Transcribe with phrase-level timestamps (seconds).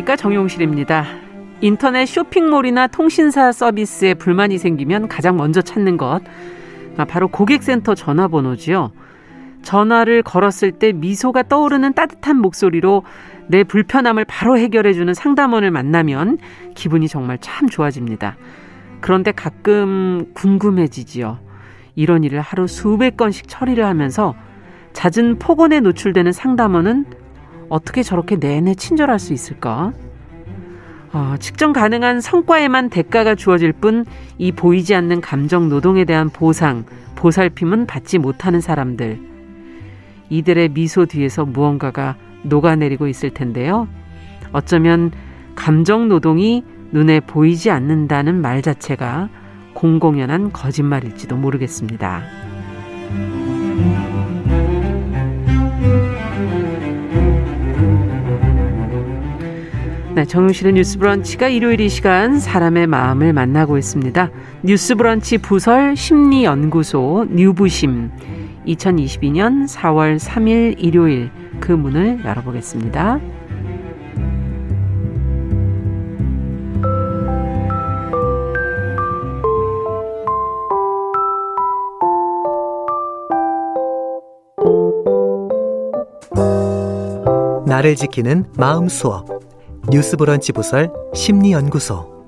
[0.00, 1.04] 안녕하십니까 정용실입니다.
[1.60, 6.22] 인터넷 쇼핑몰이나 통신사 서비스에 불만이 생기면 가장 먼저 찾는 것
[6.96, 8.92] 아, 바로 고객센터 전화번호지요.
[9.62, 13.04] 전화를 걸었을 때 미소가 떠오르는 따뜻한 목소리로
[13.48, 16.38] 내 불편함을 바로 해결해주는 상담원을 만나면
[16.74, 18.36] 기분이 정말 참 좋아집니다.
[19.00, 21.38] 그런데 가끔 궁금해지지요.
[21.94, 24.34] 이런 일을 하루 수백 건씩 처리를 하면서
[24.92, 27.19] 잦은 폭언에 노출되는 상담원은
[27.70, 29.92] 어떻게 저렇게 내내 친절할 수 있을까?
[31.12, 34.04] 어, 측정 가능한 성과에만 대가가 주어질 뿐
[34.40, 36.84] 이 보이지 않는 감정 노동에 대한 보상,
[37.16, 39.20] 보살핌은 받지 못하는 사람들.
[40.30, 43.86] 이들의 미소 뒤에서 무언가가 녹아내리고 있을 텐데요.
[44.52, 45.12] 어쩌면
[45.56, 49.28] 감정 노동이 눈에 보이지 않는다는 말 자체가
[49.74, 52.22] 공공연한 거짓말일지도 모르겠습니다.
[60.12, 64.30] 네, 정용실의 뉴스 브런치가 일요일 이 시간 사람의 마음을 만나고 있습니다.
[64.64, 68.10] 뉴스 브런치 부설 심리연구소 뉴부심
[68.66, 71.30] 2022년 4월 3일 일요일
[71.60, 73.20] 그 문을 열어보겠습니다.
[87.66, 89.39] 나를 지키는 마음 수업
[89.90, 92.24] 뉴스 브런치 부설 심리연구소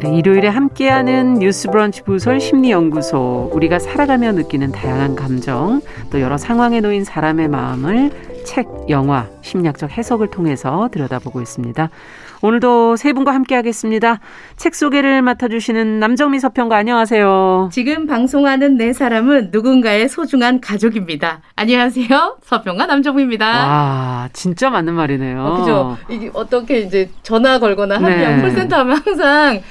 [0.00, 6.80] 네, 일요일에 함께하는 뉴스 브런치 부설 심리연구소 우리가 살아가며 느끼는 다양한 감정 또 여러 상황에
[6.80, 8.10] 놓인 사람의 마음을
[8.46, 11.90] 책, 영화, 심리학적 해석을 통해서 들여다보고 있습니다.
[12.44, 14.20] 오늘도 세 분과 함께 하겠습니다.
[14.56, 17.70] 책 소개를 맡아주시는 남정미 서평가 안녕하세요.
[17.72, 21.40] 지금 방송하는 네 사람은 누군가의 소중한 가족입니다.
[21.56, 22.36] 안녕하세요.
[22.42, 23.46] 서평가 남정미입니다.
[23.46, 25.42] 와, 진짜 맞는 말이네요.
[25.42, 25.96] 어, 그죠?
[26.10, 28.42] 이게 어떻게 이제 전화 걸거나 하면 네.
[28.42, 29.62] 콜센터 하면 항상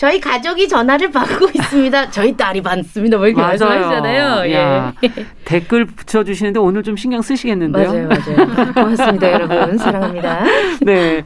[0.00, 2.10] 저희 가족이 전화를 받고 있습니다.
[2.10, 3.18] 저희 딸이 받습니다.
[3.18, 4.50] 뭐 이렇게 말씀하시잖아요.
[4.50, 5.10] 예.
[5.44, 7.92] 댓글 붙여주시는데 오늘 좀 신경 쓰시겠는데요.
[7.92, 8.72] 맞아요, 맞아요.
[8.72, 9.76] 고맙습니다, 여러분.
[9.76, 10.44] 사랑합니다.
[10.80, 11.22] 네.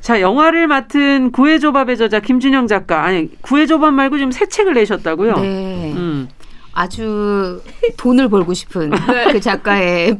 [0.00, 3.04] 자, 영화를 맡은 구해조밥의 저자 김준영 작가.
[3.04, 5.36] 아니, 구해조밥 말고 지금 새 책을 내셨다고요?
[5.36, 5.92] 네.
[5.94, 6.28] 음.
[6.72, 7.62] 아주
[7.96, 9.30] 돈을 벌고 싶은 네.
[9.30, 10.18] 그 작가의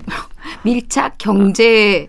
[0.62, 2.06] 밀착 경제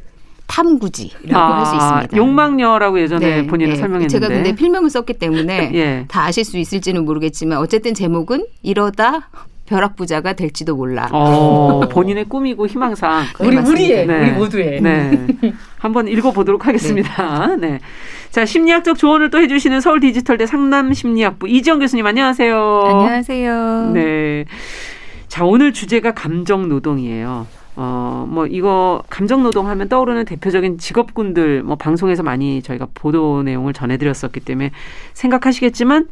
[0.48, 2.18] 탐구지라고 아, 할수 있습니다.
[2.18, 3.80] 욕망녀라고 예전에 네, 본인은 네.
[3.80, 6.06] 설명했는데 제가 근데 필명을 썼기 때문에 예.
[6.08, 9.30] 다 아실 수 있을지는 모르겠지만 어쨌든 제목은 이러다
[9.68, 11.10] 벼락부자가 될지도 몰라.
[11.12, 13.26] 어, 본인의 꿈이고 희망상.
[13.40, 14.22] 우리 우리의 네.
[14.22, 14.82] 우리 모두의.
[14.82, 15.28] 네.
[15.78, 17.48] 한번 읽어보도록 하겠습니다.
[17.58, 17.68] 네.
[17.68, 17.80] 네.
[18.32, 22.82] 자 심리학적 조언을 또 해주시는 서울 디지털대 상남 심리학부 이지영 교수님 안녕하세요.
[22.86, 23.92] 안녕하세요.
[23.94, 24.46] 네.
[25.28, 27.48] 자 오늘 주제가 감정 노동이에요.
[27.80, 34.40] 어, 뭐, 이거, 감정 노동하면 떠오르는 대표적인 직업군들, 뭐, 방송에서 많이 저희가 보도 내용을 전해드렸었기
[34.40, 34.72] 때문에
[35.14, 36.08] 생각하시겠지만,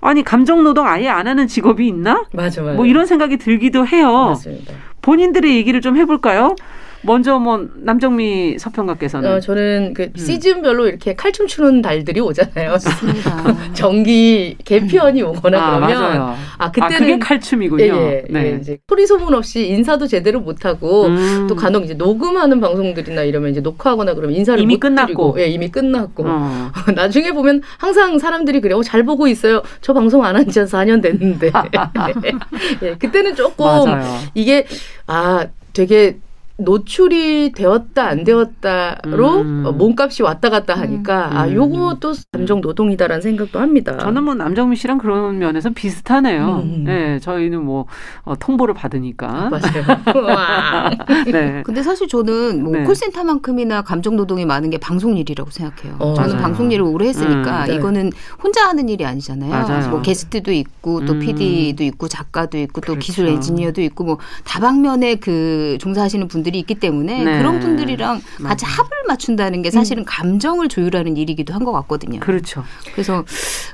[0.00, 2.24] 아니, 감정 노동 아예 안 하는 직업이 있나?
[2.32, 2.74] 맞아, 맞아.
[2.76, 4.10] 뭐, 이런 생각이 들기도 해요.
[4.30, 4.74] 맞습니다.
[5.00, 6.56] 본인들의 얘기를 좀 해볼까요?
[7.02, 10.12] 먼저 뭐 남정미 서평가께서는 어, 저는 그 음.
[10.16, 12.76] 시즌별로 이렇게 칼춤 추는 달들이 오잖아요.
[13.74, 16.36] 정기 개편이 오거나 아, 그러면 맞아요.
[16.58, 17.84] 아 그때는 아, 그게 칼춤이군요.
[17.84, 18.52] 예, 예, 네.
[18.52, 21.46] 예, 이제 소리 소문 없이 인사도 제대로 못 하고 음.
[21.48, 25.46] 또 간혹 이제 녹음하는 방송들이나 이러면 이제 녹화하거나 그러면 인사를 이미 못 끝났고 드리고, 예,
[25.48, 26.70] 이미 끝났고 어.
[26.94, 28.78] 나중에 보면 항상 사람들이 그래요.
[28.78, 29.62] 어, 잘 보고 있어요.
[29.80, 31.50] 저 방송 안 한 지 한 4년 됐는데
[32.82, 34.18] 예, 그때는 조금 맞아요.
[34.34, 34.66] 이게
[35.06, 36.16] 아 되게
[36.58, 39.62] 노출이 되었다 안 되었다로 음.
[39.66, 41.36] 어, 몸값이 왔다 갔다 하니까 음.
[41.36, 43.98] 아 요것도 감정 노동이다라는 생각도 합니다.
[43.98, 46.62] 저는 뭐 남정민 씨랑 그런 면에서 비슷하네요.
[46.64, 46.84] 음.
[46.84, 47.86] 네, 저희는 뭐
[48.22, 49.50] 어, 통보를 받으니까.
[49.50, 49.84] 맞아요.
[51.30, 51.62] 네.
[51.64, 52.84] 근데 사실 저는 뭐 네.
[52.84, 55.96] 콜센터만큼이나 감정 노동이 많은 게 방송 일이라고 생각해요.
[55.98, 56.42] 어, 저는 맞아요.
[56.42, 57.66] 방송 일을 오래 했으니까 음.
[57.66, 57.74] 네.
[57.74, 58.12] 이거는
[58.42, 59.50] 혼자 하는 일이 아니잖아요.
[59.50, 59.90] 맞아요.
[59.90, 61.88] 뭐 게스트도 있고 또 PD도 음.
[61.88, 62.98] 있고 작가도 있고 또 그렇죠.
[63.00, 67.38] 기술 엔지니어도 있고 뭐 다방면에 그 종사하시는 분들 분들이 있기 때문에 네.
[67.38, 68.66] 그런 분들이랑 같이 맞아.
[68.66, 70.06] 합을 맞춘다는 게 사실은 음.
[70.06, 72.20] 감정을 조율하는 일이기도 한 것 같거든요.
[72.20, 72.62] 그렇죠.
[72.92, 73.24] 그래서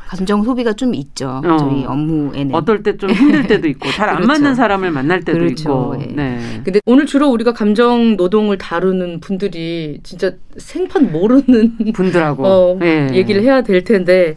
[0.08, 1.42] 감정 소비가 좀 있죠.
[1.44, 1.56] 어.
[1.58, 2.54] 저희 업무에는.
[2.54, 4.28] 어떨 때 좀 힘들 때도 있고 잘안 그렇죠.
[4.28, 5.94] 맞는 사람을 만날 때도 그렇죠.
[5.94, 5.96] 있고.
[5.98, 6.06] 네.
[6.14, 6.60] 네.
[6.64, 13.08] 근데 오늘 주로 우리가 감정 노동을 다루는 분들이 진짜 생판 모르는 분들하고 어, 네.
[13.12, 14.36] 얘기를 해야 될 텐데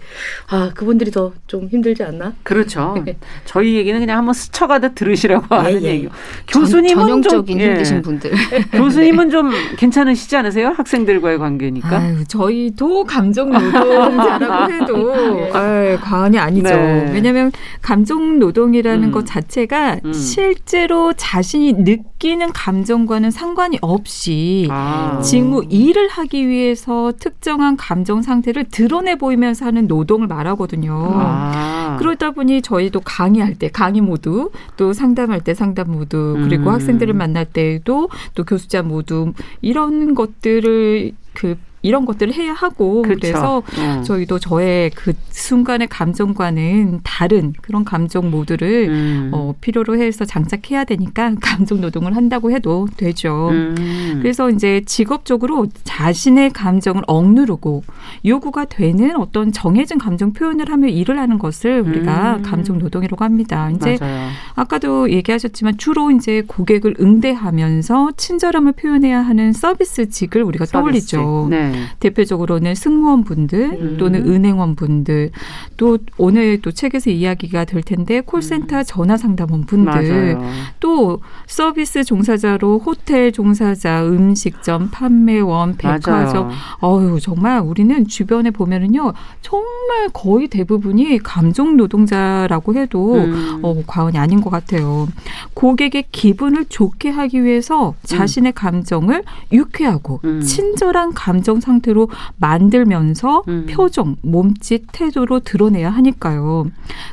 [0.49, 2.33] 아 그분들이 더 좀 힘들지 않나?
[2.43, 2.95] 그렇죠.
[3.45, 5.88] 저희 얘기는 그냥 한번 스쳐가듯 들으시라고 예, 하는 예.
[5.89, 6.09] 얘기.
[6.47, 8.01] 교수님은 전, 전형적인 좀, 힘드신 예.
[8.01, 8.25] 분들.
[8.72, 10.74] 교수님은 좀 괜찮으시지 않으세요?
[10.75, 11.98] 학생들과의 관계니까.
[11.98, 15.13] 아유, 저희도 감정 노동자라고 해도
[15.54, 16.69] 아, 아, 과언이 아니죠.
[16.69, 17.12] 네.
[17.13, 17.51] 왜냐하면
[17.81, 19.12] 감정 노동이라는 음.
[19.12, 20.13] 것 자체가 음.
[20.13, 25.22] 실제로 자신이 느끼는 감정과는 상관이 없이 아.
[25.24, 31.12] 직무 일을 하기 위해서 특정한 감정 상태를 드러내 보이면서 하는 노동을 말하거든요.
[31.13, 31.95] 아.
[32.00, 36.74] 그러다 보니 저희도 강의할 때 강의 모두 또 상담할 때 상담 모두 그리고 음.
[36.74, 43.19] 학생들을 만날 때에도 또 교수자 모두 이런 것들을 그 이런 것들을 해야 하고 그렇죠.
[43.21, 44.03] 그래서 음.
[44.03, 49.31] 저희도 저의 그 순간의 감정과는 다른 그런 감정 모드를 음.
[49.33, 53.49] 어, 필요로 해서 장착해야 되니까 감정 노동을 한다고 해도 되죠.
[53.51, 54.19] 음.
[54.21, 57.83] 그래서 이제 직업적으로 자신의 감정을 억누르고
[58.25, 62.41] 요구가 되는 어떤 정해진 감정 표현을 하며 일을 하는 것을 우리가 음.
[62.41, 63.69] 감정 노동이라고 합니다.
[63.69, 64.29] 이제 맞아요.
[64.55, 71.19] 아까도 얘기하셨지만 주로 이제 고객을 응대하면서 친절함을 표현해야 하는 서비스직을 우리가 서비스직.
[71.19, 71.47] 떠올리죠.
[71.49, 71.75] 네.
[72.00, 73.98] 대표적으로는 승무원분들 음.
[73.98, 75.31] 또는 은행원분들
[75.77, 78.83] 또 오늘 또 책에서 이야기가 될 텐데 콜센터 음.
[78.86, 80.38] 전화 상담원분들
[80.80, 86.50] 또 서비스 종사자로 호텔 종사자, 음식점 판매원, 백화점
[86.83, 93.60] 어유 정말 우리는 주변에 보면은요 정말 거의 대부분이 감정 노동자라고 해도 음.
[93.62, 95.07] 어, 과언이 아닌 것 같아요.
[95.54, 100.42] 고객의 기분을 좋게 하기 위해서 자신의 감정을 유쾌하고 음.
[100.42, 103.65] 친절한 감정 상태로 만들면서 음.
[103.69, 106.67] 표정, 몸짓, 태도로 드러내야 하니까요.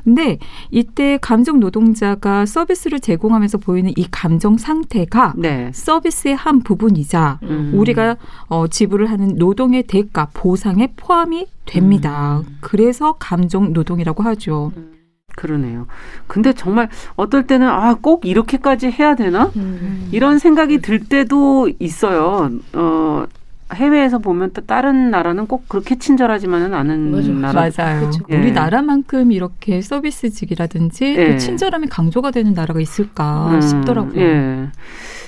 [0.04, 0.38] 근데
[0.70, 5.70] 이때 감정 노동자가 서비스를 제공하면서 보이는 이 감정 상태가 네.
[5.72, 7.72] 서비스의 한 부분이자 음.
[7.74, 8.16] 우리가
[8.48, 12.42] 어, 지불을 하는 노동의 대가, 보상에 포함이 됩니다.
[12.46, 12.58] 음.
[12.60, 14.72] 그래서 감정 노동이라고 하죠.
[14.76, 14.92] 음.
[15.34, 15.86] 그러네요.
[16.26, 19.50] 근데 정말 어떨 때는 아, 꼭 이렇게까지 해야 되나?
[19.56, 20.08] 음.
[20.12, 22.50] 이런 생각이 들 때도 있어요.
[22.74, 23.24] 어,
[23.74, 27.70] 해외에서 보면 또 다른 나라는 꼭 그렇게 친절하지만은 않은 맞아, 나라.
[27.76, 28.10] 맞아요.
[28.30, 28.36] 예.
[28.38, 31.36] 우리나라만큼 이렇게 서비스직이라든지 예.
[31.36, 34.20] 친절함이 강조가 되는 나라가 있을까 음, 싶더라고요.
[34.20, 34.68] 예.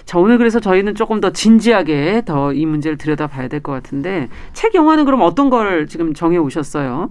[0.05, 4.75] 자, 오늘 그래서 저희는 조금 더 진지하게 더 이 문제를 들여다봐야 될 것 같은데 책
[4.75, 7.11] 영화는 그럼 어떤 걸 지금 정해 오셨어요?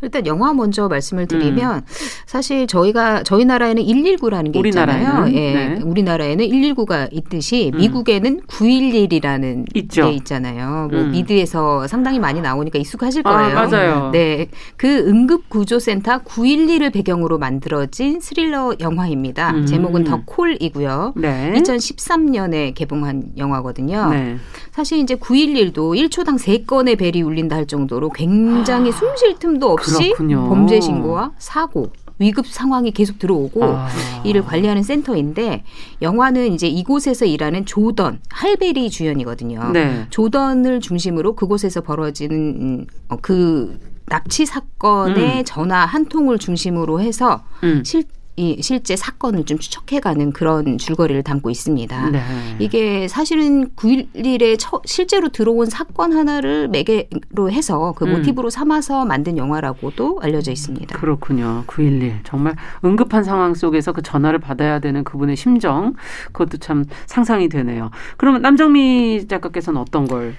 [0.00, 1.82] 일단 영화 먼저 말씀을 드리면 음.
[2.24, 5.26] 사실 저희가 저희 나라에는 119라는 게 있잖아요.
[5.32, 5.54] 예.
[5.54, 5.80] 네.
[5.82, 7.78] 우리나라에는 119가 있듯이 음.
[7.78, 10.04] 미국에는 911이라는 있죠.
[10.06, 10.88] 게 있잖아요.
[10.90, 11.10] 뭐 음.
[11.10, 13.58] 미드에서 상당히 많이 나오니까 익숙하실 아, 거예요.
[13.58, 14.10] 아, 맞아요.
[14.12, 14.48] 네.
[14.76, 19.50] 그 응급 구조 센터 911을 배경으로 만들어진 스릴러 영화입니다.
[19.50, 19.66] 음.
[19.66, 21.14] 제목은 더 콜이고요.
[21.16, 21.52] 네.
[21.56, 24.10] 2013년에 개봉한 영화거든요.
[24.10, 24.36] 네.
[24.70, 28.92] 사실 이제 911도 1초당 3건의 벨이 울린다 할 정도로 굉장히 아.
[28.92, 30.48] 숨쉴 틈도 없이 없이 그렇군요.
[30.48, 33.88] 범죄 신고와 사고 위급 상황이 계속 들어오고 아.
[34.24, 35.64] 이를 관리하는 센터인데
[36.02, 39.70] 영화는 이제 이곳에서 일하는 조던 할베리 주연이거든요.
[39.72, 40.06] 네.
[40.10, 45.44] 조던을 중심으로 그곳에서 벌어지는 음, 어, 그 납치 사건의 음.
[45.44, 47.82] 전화 한 통을 중심으로 해서 음.
[47.84, 48.04] 실
[48.38, 52.10] 이 실제 사건을 좀 추적해가는 그런 줄거리를 담고 있습니다.
[52.10, 52.22] 네.
[52.60, 58.12] 이게 사실은 9.11에 처, 실제로 들어온 사건 하나를 매개로 해서 그 음.
[58.12, 60.96] 모티브로 삼아서 만든 영화라고도 알려져 있습니다.
[60.96, 61.64] 그렇군요.
[61.66, 62.54] 9.11 정말
[62.84, 65.94] 응급한 상황 속에서 그 전화를 받아야 되는 그분의 심정
[66.26, 67.90] 그것도 참 상상이 되네요.
[68.18, 70.36] 그러면 남정미 작가께서는 어떤 걸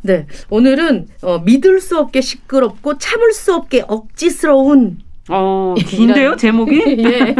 [0.00, 4.98] 네, 오늘은 어, 믿을 수 없게 시끄럽고 참을 수 없게 억지스러운
[5.28, 6.82] 어, 긴데요, 제목이?
[6.98, 7.34] 예.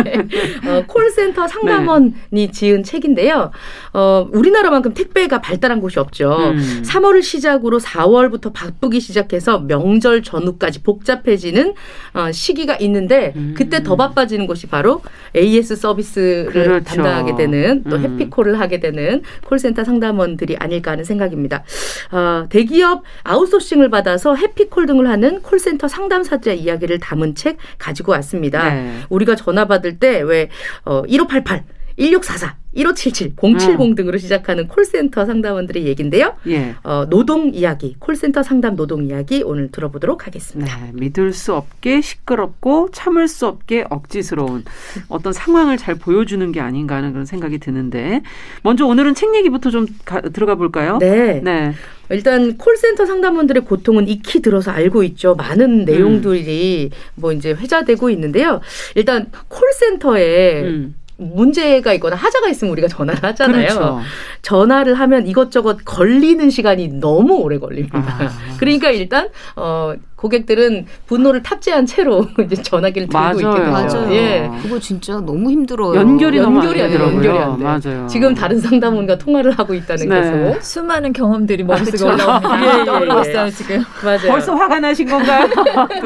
[0.69, 2.51] 어, 콜센터 상담원이 네.
[2.51, 3.51] 지은 책인데요.
[3.93, 6.53] 어, 우리나라만큼 택배가 발달한 곳이 없죠.
[6.53, 6.83] 음.
[6.85, 11.75] 3월을 시작으로 4월부터 바쁘기 시작해서 명절 전후까지 복잡해지는
[12.15, 13.55] 어, 시기가 있는데 음.
[13.57, 15.03] 그때 더 바빠지는 곳이 바로
[15.35, 16.85] AS 서비스를 그렇죠.
[16.85, 18.03] 담당하게 되는 또 음.
[18.03, 21.65] 해피콜을 하게 되는 콜센터 상담원들이 아닐까 하는 생각입니다.
[22.13, 28.73] 어, 대기업 아웃소싱을 받아서 해피콜 등을 하는 콜센터 상담사자 이야기를 담은 책 가지고 왔습니다.
[28.73, 29.01] 네.
[29.09, 30.49] 우리가 전화 받을 때 왜
[30.85, 31.65] 어, 1588
[31.99, 33.95] 1644, 1577, 070 음.
[33.95, 36.35] 등으로 시작하는 콜센터 상담원들의 얘기인데요.
[36.47, 36.75] 예.
[36.83, 40.77] 어, 노동 이야기, 콜센터 상담 노동 이야기 오늘 들어보도록 하겠습니다.
[40.79, 44.65] 네, 믿을 수 없게 시끄럽고 참을 수 없게 억지스러운
[45.09, 48.23] 어떤 상황을 잘 보여주는 게 아닌가 하는 그런 생각이 드는데
[48.63, 50.99] 먼저 오늘은 책 얘기부터 좀 가, 들어가 볼까요?
[50.99, 51.41] 네.
[51.43, 51.73] 네.
[52.11, 55.35] 일단 콜센터 상담원들의 고통은 익히 들어서 알고 있죠.
[55.35, 56.97] 많은 내용들이 음.
[57.15, 58.61] 뭐 이제 회자되고 있는데요.
[58.95, 60.95] 일단 콜센터에 음.
[61.31, 63.69] 문제가 있거나 하자가 있으면 우리가 전화를 하잖아요.
[63.69, 64.01] 그렇죠.
[64.43, 67.99] 전화를 하면 이것저것 걸리는 시간이 너무 오래 걸립니다.
[67.99, 68.31] 아.
[68.59, 73.33] 그러니까 일단 어 고객들은 분노를 탑재한 채로 이제 전화기를 들고 맞아요.
[73.35, 73.71] 있게 되죠.
[73.73, 74.13] 맞아요.
[74.15, 74.51] 예.
[74.63, 75.97] 그거 진짜 너무 힘들어요.
[75.97, 77.03] 연결이, 연결이 안안 돼요.
[77.09, 77.81] 연결이 안 돼요.
[77.93, 78.07] 맞아요.
[78.07, 80.21] 지금 다른 상담원과 통화를 하고 있다는 네.
[80.21, 80.63] 계속.
[80.63, 82.25] 수많은 경험들이 머릿속에 그렇죠.
[82.25, 82.63] 올라옵니다.
[82.63, 83.31] 예, 예, 예.
[83.31, 83.85] 있어요 지금.
[84.05, 84.29] 맞아요.
[84.29, 85.49] 벌써 화가 나신 건가요?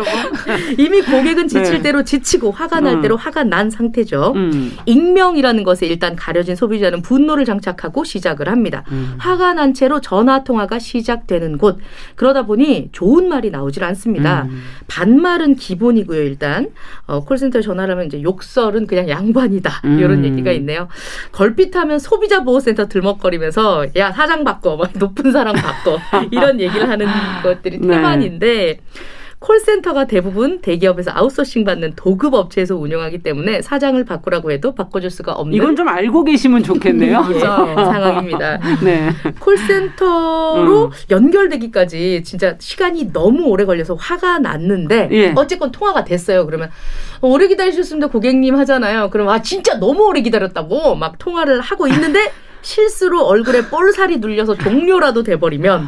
[0.79, 1.83] 이미 고객은 지칠 네.
[1.83, 3.03] 대로 지치고 화가 날 음.
[3.03, 4.33] 대로 화가 난 상태죠.
[4.35, 4.77] 음.
[4.87, 8.83] 익명이라는 것에 일단 가려진 소비자는 분노를 장착하고 시작을 합니다.
[8.93, 9.17] 음.
[9.19, 11.79] 화가 난 채로 전화 통화가 시작되는 곳.
[12.15, 14.06] 그러다 보니 좋은 말이 나오질 않습니다.
[14.43, 14.63] 음.
[14.87, 16.23] 반말은 기본이고요.
[16.23, 16.69] 일단
[17.07, 19.99] 어, 콜센터 전화를 하면 이제 욕설은 그냥 양반이다 음.
[19.99, 20.89] 이런 얘기가 있네요.
[21.33, 25.99] 걸핏하면 소비자 보호센터 들먹거리면서 야 사장 바꿔, 막 높은 사람 바꿔
[26.31, 27.07] 이런 얘기를 하는
[27.43, 27.89] 것들이 네.
[27.89, 28.81] 태만인데.
[29.39, 35.55] 콜센터가 대부분 대기업에서 아웃소싱 받는 도급 업체에서 운영하기 때문에 사장을 바꾸라고 해도 바꿔줄 수가 없는
[35.55, 37.27] 이건 좀 알고 계시면 좋겠네요.
[37.35, 38.59] 예, 상황입니다.
[38.83, 39.11] 네.
[39.39, 40.91] 콜센터로 음.
[41.11, 45.33] 연결되기까지 진짜 시간이 너무 오래 걸려서 화가 났는데 예.
[45.37, 46.47] 어쨌건 통화가 됐어요.
[46.47, 46.71] 그러면
[47.21, 49.11] 어, 오래 기다리셨습니다, 고객님 하잖아요.
[49.11, 52.33] 그럼 아 진짜 너무 오래 기다렸다고 막 통화를 하고 있는데
[52.67, 55.87] 실수로 얼굴에 볼살이 눌려서 종료라도 돼버리면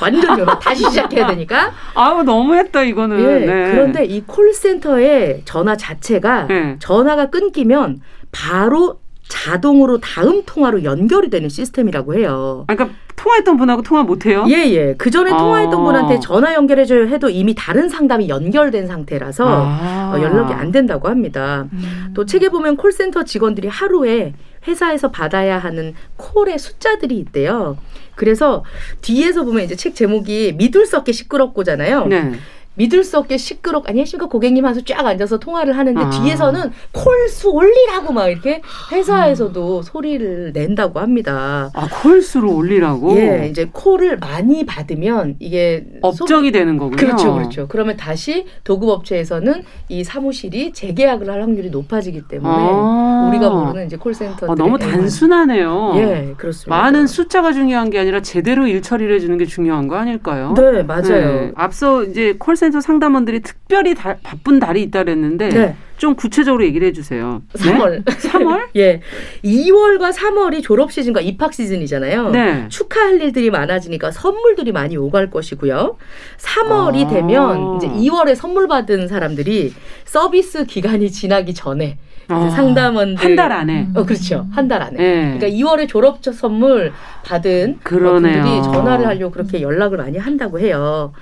[0.00, 1.72] 완전 전화 다시 시작해야 되니까.
[1.94, 3.18] 아우 너무했다 이거는.
[3.18, 3.44] 예.
[3.44, 3.70] 네.
[3.72, 6.76] 그런데 이 콜센터의 전화 자체가 네.
[6.78, 12.66] 전화가 끊기면 바로 자동으로 다음 통화로 연결이 되는 시스템이라고 해요.
[12.68, 14.44] 아, 그러니까 통화했던 분하고 통화 못 해요?
[14.48, 14.94] 예, 예.
[14.96, 15.36] 그 전에 아.
[15.36, 20.12] 통화했던 분한테 전화 연결해줘야 해도 이미 다른 상담이 연결된 상태라서 아.
[20.14, 21.66] 어, 연락이 안 된다고 합니다.
[22.14, 24.34] 또 책에 보면 콜센터 직원들이 하루에
[24.66, 27.76] 회사에서 받아야 하는 콜의 숫자들이 있대요.
[28.14, 28.64] 그래서
[29.00, 30.52] 뒤에서 보면 이제 책 제목이
[30.86, 32.06] 수 없게 시끄럽고잖아요.
[32.06, 32.32] 네.
[32.74, 36.10] 믿을 수 없게 시끄럽 안녕하십니까 고객님 하면서 쫙 앉아서 통화를 하는데 아.
[36.10, 41.70] 뒤에서는 콜수 올리라고 막 이렇게 회사에서도 소리를 낸다고 합니다.
[41.74, 43.16] 아 콜수로 올리라고.
[43.16, 46.96] 예, 이제 콜을 많이 받으면 이게 업적이 되는 거군요.
[46.96, 47.68] 그렇죠, 그렇죠.
[47.68, 53.28] 그러면 다시 도급 업체에서는 이 사무실이 재계약을 할 확률이 높아지기 때문에 아.
[53.28, 55.92] 우리가 모르는 이제 콜센터 아, 너무 단순하네요.
[55.96, 56.74] 예, 그렇습니다.
[56.74, 60.54] 많은 숫자가 중요한 게 아니라 제대로 일 처리를 해주는 게 중요한 거 아닐까요?
[60.56, 61.02] 네, 맞아요.
[61.08, 61.52] 네.
[61.54, 65.76] 앞서 이제 콜 센터 상담원들이 특별히 다- 바쁜 달이 있다 그랬는데 네.
[65.96, 67.42] 좀 구체적으로 얘기를 해주세요.
[67.54, 68.04] 3월.
[68.04, 68.68] 3월?
[68.76, 69.00] 예.
[69.44, 72.30] 2월과 3월이 졸업 시즌과 입학 시즌이잖아요.
[72.30, 72.66] 네.
[72.68, 75.96] 축하할 일들이 많아지니까 선물들이 많이 오갈 것이고요.
[76.38, 77.10] 3월이 아.
[77.10, 83.88] 되면 이제 2월에 선물 받은 사람들이 서비스 기간이 지나기 전에 아, 상담원들 한 달 안에.
[83.96, 85.36] 어 그렇죠 한 달 안에 네.
[85.38, 86.92] 그러니까 2월에 졸업 선물
[87.24, 88.42] 받은 그러네요.
[88.44, 91.12] 분들이 전화를 하려고 그렇게 연락을 많이 한다고 해요.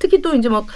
[0.00, 0.66] 특히 또 이제 막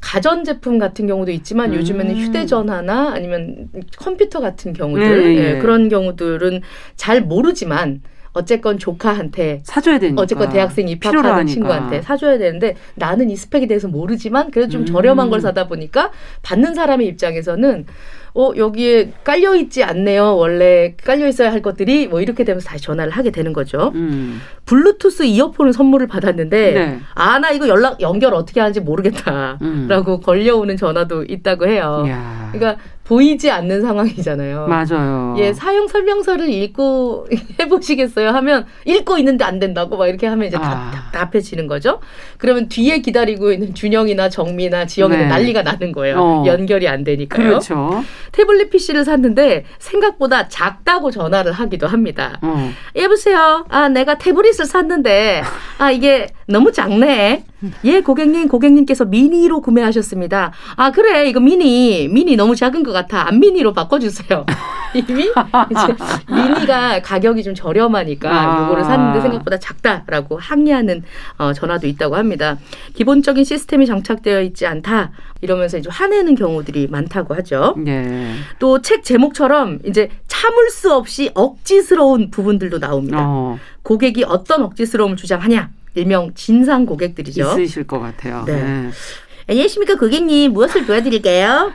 [0.00, 1.78] 가전 제품 같은 경우도 있지만 음.
[1.78, 5.58] 요즘에는 휴대전화나 아니면 컴퓨터 같은 경우들 네, 예, 예.
[5.58, 6.60] 그런 경우들은
[6.94, 8.02] 잘 모르지만
[8.34, 10.20] 어쨌건 조카한테 사줘야 되니까.
[10.20, 11.46] 어쨌건 대학생 입학하는.
[11.46, 14.86] 친구한테 사줘야 되는데 나는 이 스펙에 대해서 모르지만 그래도 좀 음.
[14.86, 16.10] 저렴한 걸 사다 보니까
[16.42, 17.86] 받는 사람의 입장에서는
[18.36, 23.12] 어 여기에 깔려 있지 않네요 원래 깔려 있어야 할 것들이 뭐 이렇게 되면서 다시 전화를
[23.12, 24.40] 하게 되는 거죠 음.
[24.66, 27.00] 블루투스 이어폰을 선물을 받았는데 네.
[27.14, 30.20] 아나 이거 연락 연결 어떻게 하는지 모르겠다라고 음.
[30.22, 32.48] 걸려오는 전화도 있다고 해요 이야.
[32.52, 35.34] 그러니까 보이지 않는 상황이잖아요 맞아요.
[35.36, 37.28] 예, 사용 설명서를 읽고
[37.60, 38.30] 해보시겠어요?
[38.30, 40.60] 하면 읽고 있는데 안 된다고 막 이렇게 하면 이제 아.
[40.90, 42.00] 답, 답답해지는 거죠.
[42.38, 45.28] 그러면 뒤에 기다리고 있는 준영이나 정미나 지영이는 네.
[45.28, 46.16] 난리가 나는 거예요.
[46.18, 46.44] 어.
[46.46, 47.46] 연결이 안 되니까요.
[47.46, 48.02] 그렇죠.
[48.32, 52.38] 태블릿 PC를 샀는데 생각보다 작다고 전화를 하기도 합니다.
[52.40, 52.70] 어.
[52.96, 53.66] 여보세요.
[53.68, 55.42] 아, 내가 태블릿 을 샀는데
[55.78, 57.44] 아 이게 너무 작네.
[57.84, 60.52] 예, 고객님, 고객님께서 미니로 구매하셨습니다.
[60.76, 63.26] 아, 그래, 이거 미니, 미니 너무 작은 것 같아.
[63.26, 64.44] 안 미니로 바꿔주세요.
[64.94, 65.28] 이미
[66.28, 68.64] 미니가 가격이 좀 저렴하니까 아.
[68.64, 71.02] 이거를 샀는데 생각보다 작다라고 항의하는
[71.38, 72.58] 어, 전화도 있다고 합니다.
[72.94, 77.74] 기본적인 시스템이 장착되어 있지 않다 이러면서 이제 화내는 경우들이 많다고 하죠.
[77.86, 78.34] 예.
[78.60, 83.18] 또책 제목처럼 이제 참을 수 없이 억지스러운 부분들도 나옵니다.
[83.20, 85.70] 어, 고객이 어떤 억지스러움을 주장하냐?
[85.94, 87.60] 일명 진상 고객들이죠.
[87.60, 88.42] 있으실 것 같아요.
[88.46, 88.60] 네.
[88.60, 88.90] 네.
[89.48, 91.72] 안녕하십니까 고객님 무엇을 도와드릴까요?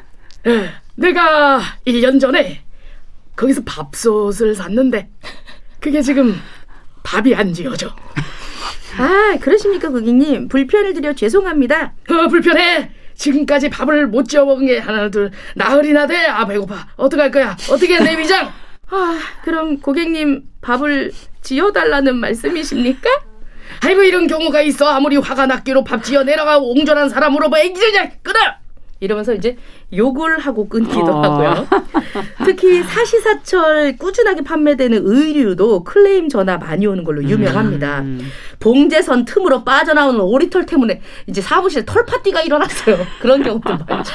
[0.48, 2.63] 예, 내가 1년 전에
[3.36, 5.10] 거기서 밥솥을 샀는데
[5.80, 6.36] 그게 지금
[7.04, 7.96] 밥이 안 지어져.
[8.98, 11.94] 아 그러십니까 고객님 불편을 드려 죄송합니다.
[12.10, 12.92] 어, 불편해.
[13.13, 16.25] 지금까지 밥을 못 지어 먹은 게 하나 둘 나흘이나 돼.
[16.25, 16.88] 아 배고파.
[16.96, 17.56] 어떡할 거야?
[17.70, 18.51] 어떻게 해, 내 위장?
[18.91, 23.10] 아 그럼 고객님 밥을 지어달라는 말씀이십니까?
[23.86, 24.88] 아이고 이런 경우가 있어.
[24.88, 28.39] 아무리 화가 났기로 밥 지어 내려가고 옹졸한 사람으로 뭐 애기냐 끊어.
[29.01, 29.55] 이러면서 이제
[29.96, 31.22] 욕을 하고 끊기도 어.
[31.22, 31.67] 하고요.
[32.43, 38.01] 특히 사시사철 꾸준하게 판매되는 의류도 클레임 전화 많이 오는 걸로 유명합니다.
[38.01, 38.29] 음.
[38.60, 42.98] 봉제선 틈으로 빠져나오는 오리털 때문에 이제 사무실에 털파티가 일어났어요.
[43.22, 44.13] 그런 경우도 많죠.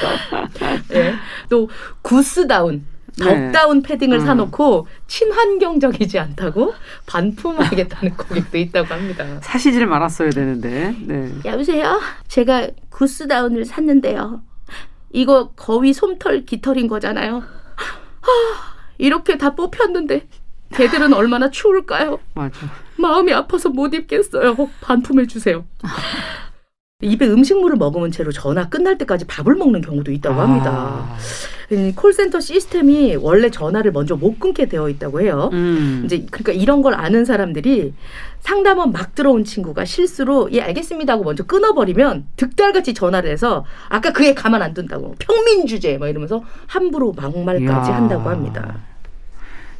[0.89, 1.15] 네.
[1.49, 1.67] 또
[2.03, 2.85] 구스다운
[3.19, 3.87] 덕다운 네.
[3.87, 4.25] 패딩을 음.
[4.25, 6.73] 사놓고 친환경적이지 않다고
[7.05, 9.25] 반품하겠다는 고객도 있다고 합니다.
[9.41, 10.95] 사시질 말았어야 되는데.
[11.01, 11.31] 네.
[11.45, 11.99] 여보세요?
[12.27, 14.41] 제가 구스다운을 샀는데요.
[15.11, 17.37] 이거 거위 솜털 깃털인 거잖아요.
[17.37, 18.31] 하,
[18.97, 20.27] 이렇게 다 뽑혔는데
[20.73, 22.19] 걔들은 얼마나 추울까요?
[22.33, 22.59] 맞아.
[22.97, 24.55] 마음이 아파서 못 입겠어요.
[24.81, 25.65] 반품해 주세요.
[27.01, 31.05] 입에 음식물을 머금은 채로 전화 끝날 때까지 밥을 먹는 경우도 있다고 합니다.
[31.71, 31.91] 아.
[31.95, 35.49] 콜센터 시스템이 원래 전화를 먼저 못 끊게 되어 있다고 해요.
[35.53, 36.03] 음.
[36.05, 37.93] 이제 그러니까 이런 걸 아는 사람들이
[38.39, 44.33] 상담원 막 들어온 친구가 실수로 예 알겠습니다 하고 먼저 끊어버리면 득달같이 전화를 해서 아까 그게
[44.35, 47.95] 가만 안 둔다고 평민 주제 막 이러면서 함부로 막말까지 야.
[47.95, 48.75] 한다고 합니다.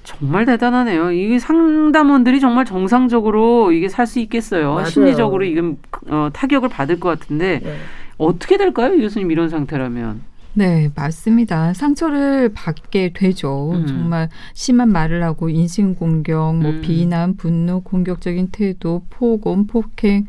[0.03, 1.11] 정말 대단하네요.
[1.11, 4.75] 이게 상담원들이 정말 정상적으로 이게 살 수 있겠어요.
[4.75, 4.85] 맞아요.
[4.85, 5.77] 심리적으로 이건
[6.09, 7.75] 어, 타격을 받을 것 같은데 네.
[8.17, 10.21] 어떻게 될까요, 교수님 이런 상태라면?
[10.55, 11.73] 네, 맞습니다.
[11.73, 13.71] 상처를 받게 되죠.
[13.73, 13.87] 음.
[13.87, 16.81] 정말 심한 말을 하고 인신공격, 뭐 음.
[16.81, 20.25] 비난, 분노, 공격적인 태도, 폭언, 폭행,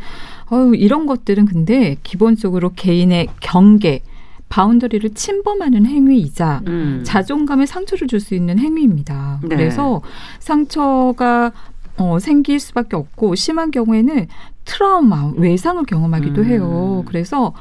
[0.53, 4.03] 어유 이런 것들은 근데 기본적으로 개인의 경계,
[4.49, 7.03] 바운더리를 침범하는 행위이자 음.
[7.05, 9.41] 자존감에 상처를 줄 수 있는 행위입니다.
[9.43, 9.49] 네.
[9.49, 10.03] 그래서
[10.41, 11.53] 상처가
[11.99, 14.27] 어, 생길 수밖에 없고 심한 경우에는
[14.65, 16.47] 트라우마, 외상을 경험하기도 음.
[16.47, 17.03] 해요.
[17.07, 17.55] 그래서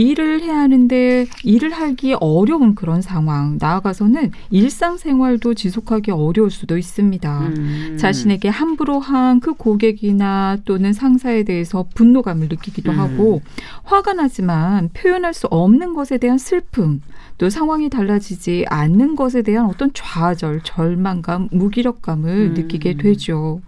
[0.00, 7.40] 일을 해야 하는데 일을 하기 어려운 그런 상황 나아가서는 일상생활도 지속하기 어려울 수도 있습니다.
[7.40, 7.96] 음.
[7.98, 12.98] 자신에게 함부로 한 그 고객이나 또는 상사에 대해서 분노감을 느끼기도 음.
[12.98, 13.42] 하고
[13.84, 17.00] 화가 나지만 표현할 수 없는 것에 대한 슬픔
[17.40, 22.54] 또 상황이 달라지지 않는 것에 대한 어떤 좌절, 절망감, 무기력감을 음.
[22.54, 23.62] 느끼게 되죠.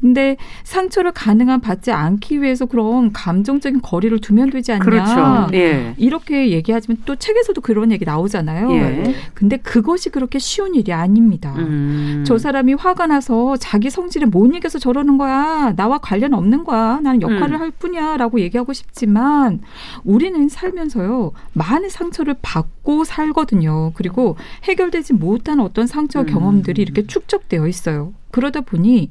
[0.00, 4.84] 근데 상처를 가능한 받지 않기 위해서 그럼 감정적인 거리를 두면 되지 않냐.
[4.84, 5.46] 그렇죠.
[5.54, 5.94] 예.
[5.98, 8.72] 이렇게 얘기하지만 또 책에서도 그런 얘기 나오잖아요.
[8.72, 9.14] 예.
[9.34, 11.54] 근데 그것이 그렇게 쉬운 일이 아닙니다.
[11.56, 12.24] 음.
[12.26, 15.72] 저 사람이 화가 나서 자기 성질에 못 이겨서 저러는 거야.
[15.76, 16.98] 나와 관련 없는 거야.
[17.02, 17.60] 나는 역할을 음.
[17.60, 18.16] 할 뿐이야.
[18.16, 19.60] 라고 얘기하고 싶지만
[20.04, 21.32] 우리는 살면서요.
[21.54, 23.92] 많은 상처를 받고 살거든요.
[23.94, 26.26] 그리고 해결되지 못한 어떤 상처 음.
[26.26, 28.12] 경험들이 이렇게 축적되어 있어요.
[28.30, 29.10] 그러다 보니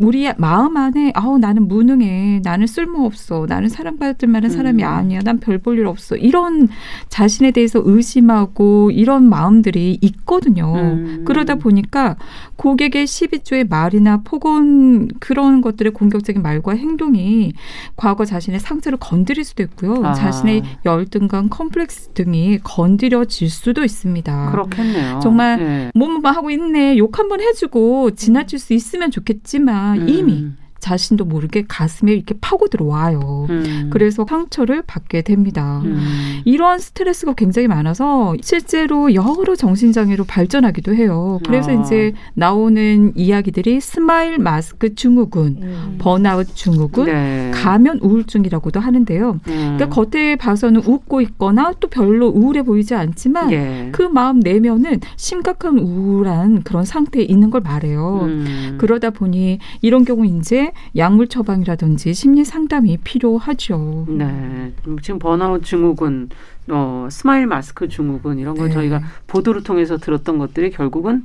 [0.00, 2.40] 우리 마음 안에 아우 나는 무능해.
[2.42, 3.44] 나는 쓸모없어.
[3.46, 4.88] 나는 사랑받을 만한 사람이 음.
[4.88, 5.20] 아니야.
[5.22, 6.16] 난 별 볼 일 없어.
[6.16, 6.68] 이런
[7.10, 10.72] 자신에 대해서 의심하고 이런 마음들이 있거든요.
[10.74, 11.24] 음.
[11.26, 12.16] 그러다 보니까
[12.56, 17.52] 고객의 12조의 말이나 폭언 그런 것들의 공격적인 말과 행동이
[17.96, 20.02] 과거 자신의 상처를 건드릴 수도 있고요.
[20.04, 20.14] 아.
[20.14, 24.50] 자신의 열등감 컴플렉스 등이 건드려질 수도 있습니다.
[24.50, 25.20] 그렇겠네요.
[25.22, 25.90] 정말 네.
[25.94, 26.96] 뭐뭐 하고 있네.
[26.96, 30.08] 욕 한번 해주고 지나칠 수 있으면 좋겠지만 음.
[30.08, 30.50] 이미
[30.80, 33.46] 자신도 모르게 가슴에 이렇게 파고 들어와요.
[33.50, 33.90] 음.
[33.90, 35.82] 그래서 상처를 받게 됩니다.
[35.84, 36.40] 음.
[36.44, 41.38] 이러한 스트레스가 굉장히 많아서 실제로 여러 정신장애로 발전하기도 해요.
[41.46, 41.74] 그래서 아.
[41.74, 45.96] 이제 나오는 이야기들이 스마일 마스크 증후군, 음.
[45.98, 47.50] 번아웃 증후군, 네.
[47.54, 49.32] 가면 우울증이라고도 하는데요.
[49.32, 49.76] 음.
[49.76, 53.88] 그러니까 겉에 봐서는 웃고 있거나 또 별로 우울해 보이지 않지만 네.
[53.92, 58.20] 그 마음 내면은 심각한 우울한 그런 상태에 있는 걸 말해요.
[58.22, 58.76] 음.
[58.78, 64.06] 그러다 보니 이런 경우 이제 약물 처방이라든지 심리 상담이 필요하죠.
[64.08, 64.72] 네.
[65.02, 66.30] 지금 번아웃 증후군,
[66.68, 68.74] 어, 스마일 마스크 증후군 이런 걸 네.
[68.74, 71.22] 저희가 보도를 통해서 들었던 것들이 결국은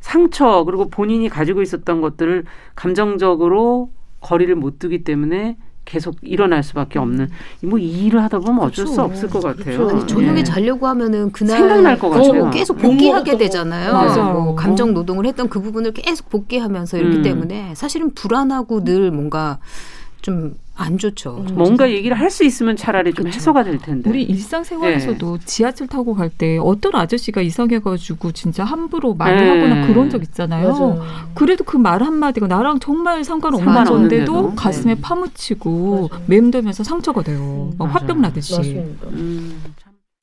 [0.00, 5.56] 상처 그리고 본인이 가지고 있었던 것들을 감정적으로 거리를 못 두기 때문에
[5.90, 7.28] 계속 일어날 수밖에 없는
[7.64, 8.92] 뭐 이 일을 하다 보면 어쩔 그렇죠.
[8.94, 9.78] 수 없을 것 같아요.
[9.78, 9.96] 그렇죠.
[9.96, 10.44] 아니, 저녁에 예.
[10.44, 12.44] 자려고 하면은 그날 생각날 것 같아요.
[12.46, 13.92] 어, 계속 복기하게 되잖아요.
[13.92, 14.22] 맞아.
[14.24, 17.22] 뭐 감정 노동을 했던 그 부분을 계속 복기하면서 이렇기 음.
[17.22, 19.58] 때문에 사실은 불안하고 늘 뭔가
[20.22, 21.44] 좀 안 좋죠.
[21.48, 23.36] 음, 뭔가 얘기를 할 수 있으면 차라리 좀 그쵸.
[23.36, 24.08] 해소가 될 텐데.
[24.08, 25.44] 우리 일상생활에서도 네.
[25.44, 29.48] 지하철 타고 갈 때 어떤 아저씨가 이상해가지고 진짜 함부로 말을 네.
[29.48, 30.72] 하거나 그런 적 있잖아요.
[30.72, 31.02] 맞아요.
[31.34, 35.00] 그래도 그 말 한마디가 나랑 정말 상관없는 건데도 가슴에 네.
[35.00, 36.22] 파묻히고 맞아요.
[36.26, 37.70] 맴돌면서 상처가 돼요.
[37.78, 38.60] 막 화병 나듯이.
[39.04, 39.60] 음,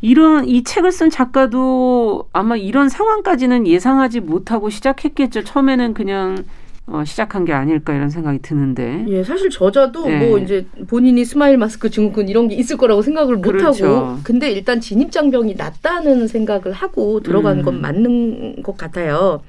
[0.01, 5.43] 이런 이 책을 쓴 작가도 아마 이런 상황까지는 예상하지 못하고 시작했겠죠.
[5.43, 6.43] 처음에는 그냥
[6.89, 9.03] 어, 시작한 게 아닐까 이런 생각이 드는데.
[9.09, 10.25] 예, 사실 저자도 네.
[10.25, 13.85] 뭐 이제 본인이 스마일 마스크 증후군 이런 게 있을 거라고 생각을 못 그렇죠.
[13.85, 17.63] 하고 근데 일단 진입 장벽이 낮다는 생각을 하고 들어간 음.
[17.63, 19.41] 건 맞는 것 같아요.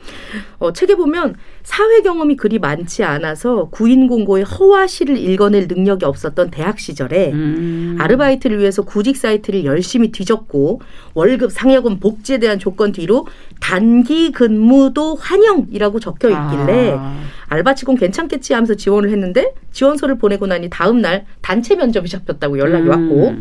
[0.59, 6.51] 어, 책에 보면 사회 경험이 그리 많지 않아서 구인 공고의 허와 실을 읽어낼 능력이 없었던
[6.51, 7.97] 대학 시절에 음.
[8.01, 10.81] 아르바이트를 위해서 구직 사이트를 열심히 뒤졌고
[11.15, 13.29] 월급 상여금 복지에 대한 조건 뒤로
[13.61, 17.19] 단기 근무도 환영이라고 적혀 있길래 아.
[17.49, 22.91] 알바치곤 괜찮겠지 하면서 지원을 했는데 지원서를 보내고 나니 다음 날 단체 면접이 잡혔다고 연락이 음.
[22.91, 23.35] 왔고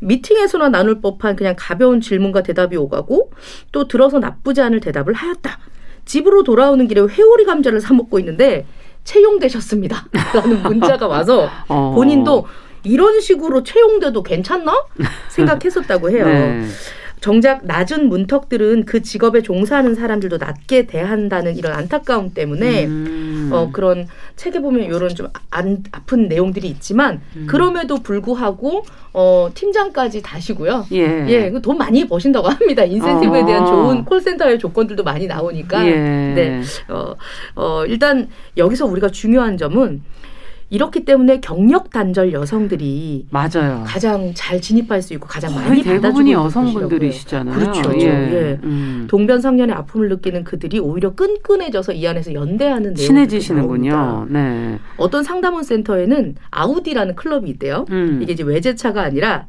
[0.00, 3.32] 미팅에서나 나눌 법한 그냥 가벼운 질문과 대답이 오가고
[3.72, 5.58] 또 들어서 나쁘지 않을 대답을 하였다.
[6.04, 8.66] 집으로 돌아오는 길에 회오리 감자를 사 먹고 있는데
[9.04, 10.06] 채용되셨습니다.
[10.34, 11.92] 라는 문자가 와서 어.
[11.94, 12.46] 본인도
[12.84, 14.84] 이런 식으로 채용돼도 괜찮나?
[15.28, 16.24] 생각했었다고 해요.
[16.26, 16.66] 네.
[17.26, 23.50] 정작 낮은 문턱들은 그 직업에 종사하는 사람들도 낮게 대한다는 이런 안타까움 때문에 음.
[23.52, 27.48] 어, 그런 책에 보면 이런 좀 안, 아픈 내용들이 있지만 음.
[27.48, 30.86] 그럼에도 불구하고 어, 팀장까지 다시고요.
[30.92, 31.26] 예.
[31.28, 32.84] 예, 그돈 많이 버신다고 합니다.
[32.84, 33.46] 인센티브에 어.
[33.46, 35.84] 대한 좋은 콜센터의 조건들도 많이 나오니까.
[35.84, 35.94] 예.
[35.96, 36.62] 네.
[36.88, 37.16] 어,
[37.56, 40.00] 어, 일단 여기서 우리가 중요한 점은
[40.68, 43.84] 이렇기 때문에 경력 단절 여성들이 맞아요.
[43.86, 47.54] 가장 잘 진입할 수 있고 가장 많이 대부분이 여성분들이시잖아요.
[47.54, 47.92] 그렇죠.
[48.00, 48.06] 예.
[48.06, 48.60] 예.
[48.64, 49.06] 음.
[49.08, 54.26] 동변상련의 아픔을 느끼는 그들이 오히려 끈끈해져서 이 안에서 연대하는 친해지시는군요.
[54.28, 54.78] 네.
[54.96, 57.86] 어떤 상담원 센터에는 아우디라는 클럽이 있대요.
[57.90, 58.20] 음.
[58.22, 59.46] 이게 이제 외제차가 아니라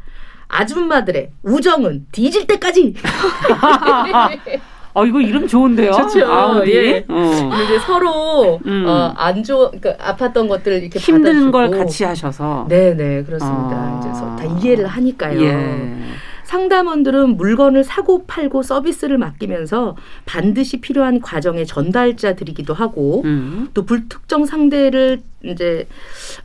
[0.50, 2.94] 아줌마들의 우정은 뒤질 때까지.
[4.98, 5.92] 어 이거 이름 좋은데요.
[5.92, 6.26] 좋죠.
[6.26, 6.72] 아우디.
[6.76, 7.06] 예.
[7.08, 7.52] 어.
[7.64, 8.84] 이제 서로 음.
[8.88, 11.52] 어, 안 좋, 그러니까 아팠던 것들을 이렇게 힘든 받아주고.
[11.52, 12.66] 걸 같이 하셔서.
[12.68, 13.76] 네네 그렇습니다.
[13.76, 14.00] 어.
[14.00, 14.10] 이제
[14.50, 15.40] 다 이해를 하니까요.
[15.44, 15.98] 예.
[16.46, 23.68] 상담원들은 물건을 사고 팔고 서비스를 맡기면서 반드시 필요한 과정의 전달자들이기도 하고 음.
[23.76, 25.88] 또 불특정 상대를 이제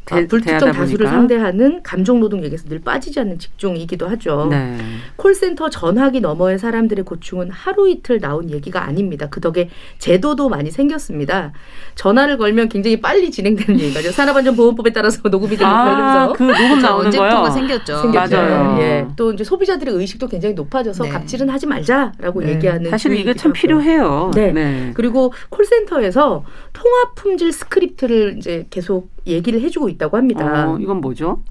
[0.04, 4.48] 대, 아, 불특정 다수를 상대하는 감정 노동 얘기에서 늘 빠지지 않는 직종이기도 하죠.
[4.50, 4.76] 네.
[5.16, 9.28] 콜센터 전화기 너머의 사람들의 고충은 하루 이틀 나온 얘기가 아닙니다.
[9.30, 11.52] 그 덕에 제도도 많이 생겼습니다.
[11.94, 14.12] 전화를 걸면 굉장히 빨리 진행되는 얘기가죠.
[14.12, 17.50] 산업안전보건법에 따라서 녹음이 되는 아, 그 녹음 나오는 거요.
[17.50, 18.02] 생겼죠.
[18.02, 18.36] 생겼죠.
[18.36, 18.78] 맞아요.
[18.80, 19.06] 예.
[19.16, 21.10] 또 이제 소비자들의 의식도 굉장히 높아져서 네.
[21.10, 22.54] 갑질은 하지 말자라고 네.
[22.54, 24.32] 얘기하는 사실 이게 참 필요해요.
[24.34, 24.52] 네.
[24.52, 24.90] 네.
[24.94, 30.72] 그리고 콜센터에서 통합 품질 스크립트를 이제 계속 계속 얘기를 해주고 있다고 합니다.
[30.72, 31.42] 어, 이건 뭐죠?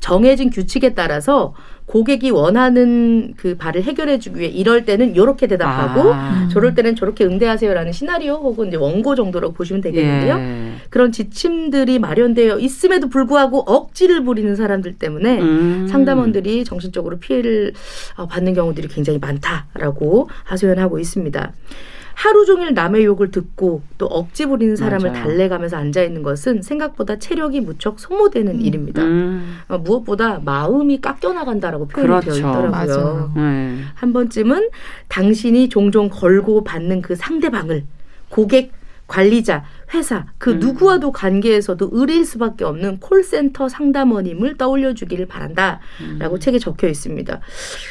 [0.00, 1.54] 정해진 규칙에 따라서
[1.86, 6.48] 고객이 원하는 그 바를 해결해주기 위해 이럴 때는 이렇게 대답하고 아.
[6.50, 10.36] 저럴 때는 저렇게 응대하세요라는 시나리오 혹은 이제 원고 정도로 보시면 되겠는데요.
[10.38, 10.72] 예.
[10.88, 15.86] 그런 지침들이 마련되어 있음에도 불구하고 억지를 부리는 사람들 때문에 음.
[15.88, 17.72] 상담원들이 정신적으로 피해를
[18.16, 21.52] 어, 받는 경우들이 굉장히 많다라고 하소연하고 있습니다.
[22.20, 25.24] 하루 종일 남의 욕을 듣고 또 억지 부리는 사람을 맞아요.
[25.24, 28.60] 달래가면서 앉아 있는 것은 생각보다 체력이 무척 소모되는 음.
[28.60, 29.02] 일입니다.
[29.02, 29.56] 음.
[29.68, 32.30] 어, 무엇보다 마음이 깎여 나간다라고 표현이 그렇죠.
[32.32, 33.32] 되어 있더라고요.
[33.36, 33.78] 네.
[33.94, 34.68] 한 번쯤은
[35.08, 37.84] 당신이 종종 걸고 받는 그 상대방을
[38.28, 38.72] 고객
[39.06, 40.60] 관리자, 회사 그 음.
[40.60, 46.38] 누구와도 관계에서도 의리일 수밖에 없는 콜센터 상담원임을 떠올려 주기를 바란다라고 음.
[46.40, 47.40] 책에 적혀 있습니다.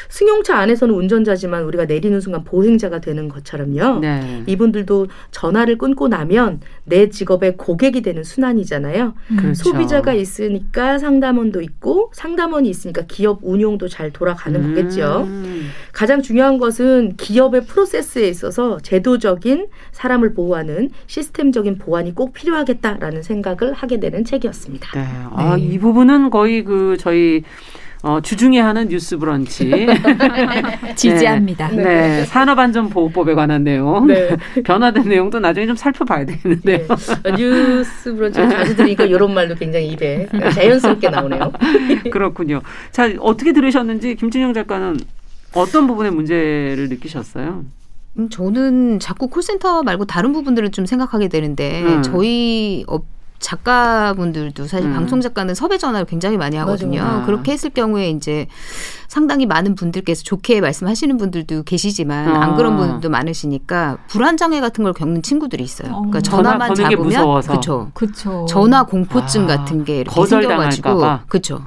[0.10, 4.00] 승용차 안에서는 운전자지만 우리가 내리는 순간 보행자가 되는 것처럼요.
[4.00, 4.44] 네.
[4.48, 9.14] 이분들도 전화를 끊고 나면 내 직업의 고객이 되는 순환이잖아요.
[9.32, 9.38] 음.
[9.38, 9.64] 그렇죠.
[9.64, 14.76] 소비자가 있으니까 상담원도 있고 상담원이 있으니까 기업 운용도 잘 돌아가는 음.
[14.76, 15.28] 거겠죠.
[15.92, 23.73] 가장 중요한 것은 기업의 프로세스에 있어서 제도적인 사람을 보호하는 시스템적인 보 완이 꼭 필요하겠다라는 생각을
[23.73, 24.91] 하게 되는 책이었습니다.
[24.93, 25.06] 네.
[25.32, 25.63] 아, 네.
[25.63, 27.43] 이 부분은 거의 그 저희
[28.02, 29.88] 어, 주중에 하는 뉴스 브런치.
[30.95, 31.67] 지지합니다.
[31.69, 31.84] 네.
[31.84, 32.25] 네.
[32.25, 34.08] 산업안전보호법에 관한 내용.
[34.08, 34.38] 네.
[34.63, 36.88] 변화된 내용도 나중에 좀 살펴봐야 되겠는데요.
[37.23, 37.32] 네.
[37.38, 41.52] 뉴스 브런치 자주 들으니까 이런 말도 굉장히 입에 자연스럽게 나오네요.
[42.10, 42.62] 그렇군요.
[42.91, 44.97] 자, 어떻게 들으셨는지 김진영 작가는
[45.54, 47.65] 어떤 부분에 문제를 느끼셨어요?
[48.20, 52.04] 음, 저는 자꾸 콜센터 말고 다른 부분들을 좀 생각하게 되는데 음.
[52.04, 53.06] 저희 업
[53.40, 54.94] 작가분들도 사실 음.
[54.94, 57.02] 방송 작가는 섭외 전화를 굉장히 많이 하거든요.
[57.02, 57.26] 맞아.
[57.26, 58.48] 그렇게 했을 경우에 이제
[59.08, 62.40] 상당히 많은 분들께서 좋게 말씀하시는 분들도 계시지만 어.
[62.42, 65.90] 안 그런 분들도 많으시니까 불안 장애 같은 걸 겪는 친구들이 있어요.
[65.94, 65.96] 어.
[66.00, 67.92] 그러니까 전화만 전화 잡으면 그렇죠.
[67.94, 68.46] 그렇죠.
[68.50, 69.48] 전화 공포증 아.
[69.48, 71.62] 같은 게 이렇게 생겨가지고 그렇죠.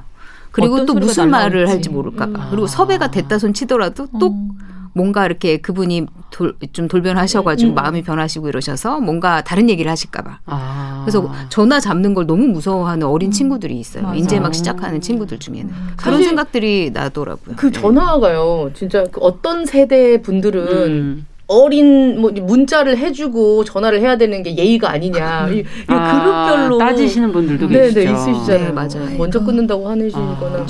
[0.51, 2.39] 그리고 또 무슨 말을 할지 모를까봐.
[2.39, 2.47] 음.
[2.51, 4.51] 그리고 섭외가 됐다 손 치더라도 또 음.
[4.93, 7.75] 뭔가 이렇게 그분이 돌, 좀 돌변하셔가지고 음.
[7.75, 10.39] 마음이 변하시고 이러셔서 뭔가 다른 얘기를 하실까봐.
[10.45, 11.01] 아.
[11.03, 13.31] 그래서 전화 잡는 걸 너무 무서워하는 어린 음.
[13.31, 14.03] 친구들이 있어요.
[14.03, 14.15] 맞아.
[14.15, 15.93] 이제 막 시작하는 친구들 중에는 음.
[15.97, 17.55] 그런 생각들이 나더라고요.
[17.55, 17.81] 그 네.
[17.81, 18.71] 전화가요.
[18.73, 21.27] 진짜 그 어떤 세대 분들은 음.
[21.53, 25.49] 어린 뭐 문자를 해주고 전화를 해야 되는 게 예의가 아니냐.
[25.49, 27.99] 이, 이 아, 그룹별로 따지시는 분들도 네, 계시죠.
[27.99, 28.65] 네, 있으시잖아요.
[28.65, 29.17] 네, 맞아요.
[29.17, 30.25] 먼저 끊는다고 하시거나.
[30.25, 30.65] 아, 뭐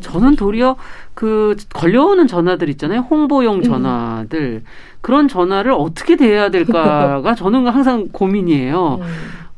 [0.00, 0.76] 저는 도리어
[1.14, 3.00] 그 걸려오는 전화들 있잖아요.
[3.00, 3.62] 홍보용 음.
[3.62, 4.40] 전화들.
[4.40, 4.64] 음.
[5.00, 8.98] 그런 전화를 어떻게 대해야 될까가 저는 항상 고민이에요.
[9.00, 9.06] 음.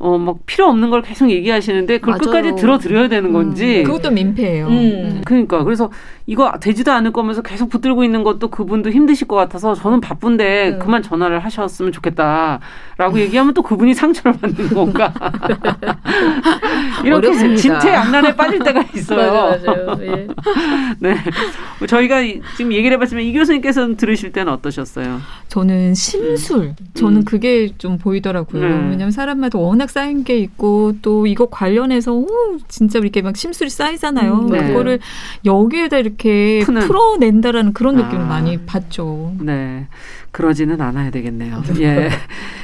[0.01, 2.21] 어, 막 필요 없는 걸 계속 얘기하시는데 그걸 맞아요.
[2.21, 3.81] 끝까지 들어드려야 되는 건지.
[3.81, 3.85] 음.
[3.85, 4.69] 그것도 민폐예요.
[4.69, 4.73] 음.
[4.73, 5.23] 음.
[5.25, 5.91] 그러니까 그래서
[6.27, 10.79] 이거 되지도 않을 거면서 계속 붙들고 있는 것도 그분도 힘드실 것 같아서 저는 바쁜데 음.
[10.79, 13.19] 그만 전화를 하셨으면 좋겠다라고 음.
[13.19, 15.13] 얘기하면 또 그분이 상처를 받는 건가.
[17.05, 19.33] 이렇게 진퇴 양난에 빠질 때가 있어요.
[19.33, 19.99] 맞아요, 맞아요.
[20.03, 20.29] 예.
[21.01, 21.17] 네.
[21.87, 22.21] 저희가
[22.57, 25.21] 지금 얘기를 해봤지만 이 교수님께서는 들으실 때는 어떠셨어요?
[25.49, 26.75] 저는 심술.
[26.95, 28.63] 저는 그게 좀 보이더라고요.
[28.63, 28.69] 네.
[28.91, 32.27] 왜냐하면 사람마다 워낙 워낙 쌓인 게 있고 또 이거 관련해서 오,
[32.69, 34.35] 진짜 이렇게 막 심술이 쌓이잖아요.
[34.35, 34.69] 음, 네.
[34.69, 35.01] 그거를
[35.45, 36.83] 여기에다 이렇게 푸는.
[36.87, 38.27] 풀어낸다라는 그런 느낌을 아.
[38.27, 39.33] 많이 받죠.
[39.41, 39.89] 네.
[40.31, 41.63] 그러지는 않아야 되겠네요.
[41.81, 42.11] 예.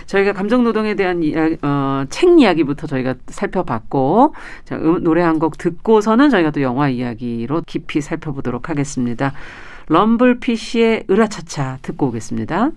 [0.06, 4.34] 저희가 감정 노동에 대한 이야기, 어, 책 이야기부터 저희가 살펴봤고,
[4.64, 9.32] 자, 음, 노래 한 곡 듣고서는 저희가 또 영화 이야기로 깊이 살펴보도록 하겠습니다.
[9.88, 12.70] 럼블피쉬의 으라차차 듣고 오겠습니다.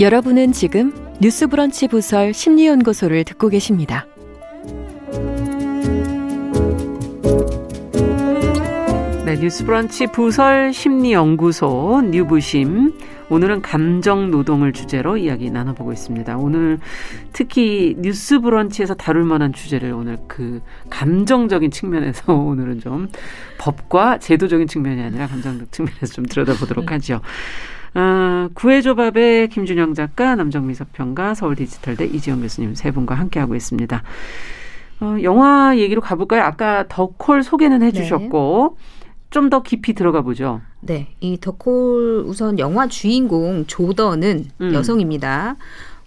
[0.00, 4.06] 여러분은 지금 뉴스브런치 부설 심리연구소를 듣고 계십니다.
[9.24, 12.92] 네, 뉴스브런치 부설 심리연구소 뉴부심.
[13.30, 16.36] 오늘은 감정 노동을 주제로 이야기 나눠보고 있습니다.
[16.38, 16.78] 오늘
[17.32, 23.08] 특히 뉴스 브런치에서 다룰 만한 주제를 오늘 그 감정적인 측면에서 오늘은 좀
[23.58, 27.20] 법과 제도적인 측면이 아니라 감정적 측면에서 좀 들여다보도록 하죠.
[27.94, 34.02] 아, 구해조밥의 김준영 작가, 남정미 서평가, 서울디지털대 이지영 교수님 세 분과 함께하고 있습니다.
[35.00, 36.42] 어, 영화 얘기로 가볼까요?
[36.42, 39.04] 아까 더콜 소개는 해주셨고 네.
[39.30, 40.60] 좀더 깊이 들어가 보죠.
[40.80, 44.74] 네, 이 더콜 우선 영화 주인공 조던은 음.
[44.74, 45.56] 여성입니다.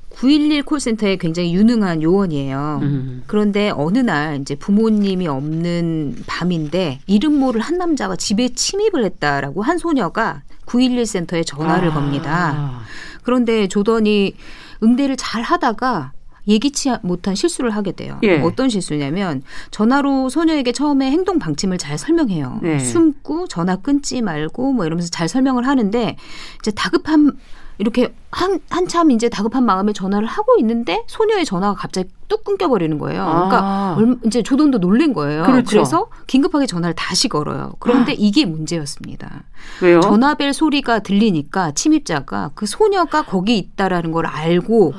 [0.10, 2.80] 911 콜센터에 굉장히 유능한 요원이에요.
[2.82, 3.24] 음.
[3.28, 9.78] 그런데 어느 날 이제 부모님이 없는 밤인데 이름 모를 한 남자가 집에 침입을 했다라고 한
[9.78, 11.94] 소녀가 911 센터에 전화를 아.
[11.94, 12.82] 겁니다.
[13.24, 14.36] 그런데 조던이
[14.84, 16.14] 응대를 잘 하다가
[16.48, 18.20] 예기치 못한 실수를 하게 돼요.
[18.24, 18.40] 예.
[18.40, 22.62] 어떤 실수냐면 전화로 소녀에게 처음에 행동 방침을 잘 설명해요.
[22.64, 22.80] 예.
[22.80, 26.16] 숨고 전화 끊지 말고 뭐 이러면서 잘 설명을 하는데
[26.60, 27.34] 이제 다급한
[27.80, 33.26] 이렇게 한 한참 이제 다급한 마음에 전화를 하고 있는데 소녀의 전화가 갑자기 뚝 끊겨버리는 거예요.
[33.26, 33.96] 그러니까 아.
[33.98, 35.44] 얼마, 이제 조던도 놀란 거예요.
[35.44, 35.70] 그렇죠.
[35.70, 37.74] 그래서 긴급하게 전화를 다시 걸어요.
[37.80, 38.16] 그런데 아.
[38.18, 39.44] 이게 문제였습니다.
[39.82, 40.02] 왜요?
[40.02, 44.94] 전화벨 소리가 들리니까 침입자가 그 소녀가 거기 있다라는 걸 알고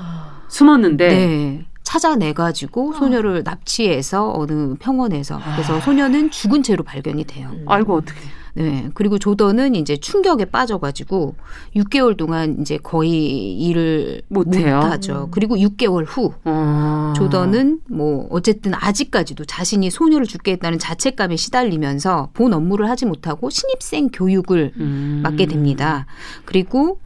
[0.48, 1.64] 숨었는데 네.
[1.82, 5.80] 찾아내가지고 소녀를 납치해서 어느 병원에서 그래서 아.
[5.80, 7.50] 소녀는 죽은 채로 발견이 돼요.
[7.66, 8.20] 아이고 어떻게?
[8.62, 8.90] 네.
[8.94, 11.36] 그리고 조던은 이제 충격에 빠져가지고
[11.76, 14.76] 6개월 동안 이제 거의 일을 못해요.
[14.76, 15.28] 못하죠.
[15.30, 17.12] 그리고 6개월 후 아.
[17.16, 24.08] 조던은 뭐 어쨌든 아직까지도 자신이 소녀를 죽게 했다는 자책감에 시달리면서 본 업무를 하지 못하고 신입생
[24.12, 25.20] 교육을 음.
[25.22, 26.06] 맡게 됩니다.
[26.44, 26.98] 그리고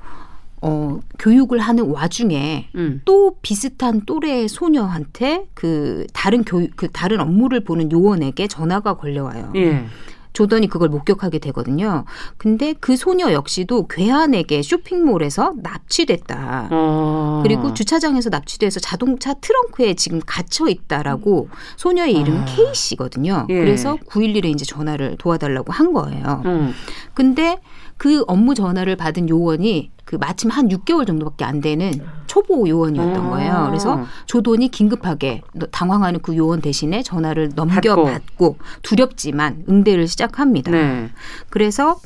[0.65, 3.03] 어, 교육을 하는 와중에 음.
[3.05, 9.53] 또 비슷한 또래의 소녀한테 그 다른 교육, 그 다른 업무를 보는 요원에게 전화가 걸려와요.
[9.57, 9.85] 예.
[10.33, 12.05] 조던이 그걸 목격하게 되거든요.
[12.37, 16.69] 근데 그 소녀 역시도 괴한에게 쇼핑몰에서 납치됐다.
[16.71, 17.41] 어.
[17.43, 22.45] 그리고 주차장에서 납치돼서 자동차 트렁크에 지금 갇혀 있다라고 소녀의 이름은 아.
[22.47, 23.47] 케이 씨거든요.
[23.51, 23.55] 예.
[23.55, 26.43] 그래서 911에 이제 전화를 도와달라고 한 거예요.
[26.45, 26.73] 음.
[27.15, 27.59] 근데
[27.97, 31.91] 그 업무 전화를 받은 요원이 그 마침 한 6개월 정도밖에 안 되는
[32.27, 33.51] 초보 요원이었던 거예요.
[33.51, 33.67] 아.
[33.69, 40.71] 그래서 조돈이 긴급하게 당황하는 그 요원 대신에 전화를 넘겨받고 두렵지만 응대를 시작합니다.
[40.71, 41.09] 네.
[41.49, 41.99] 그래서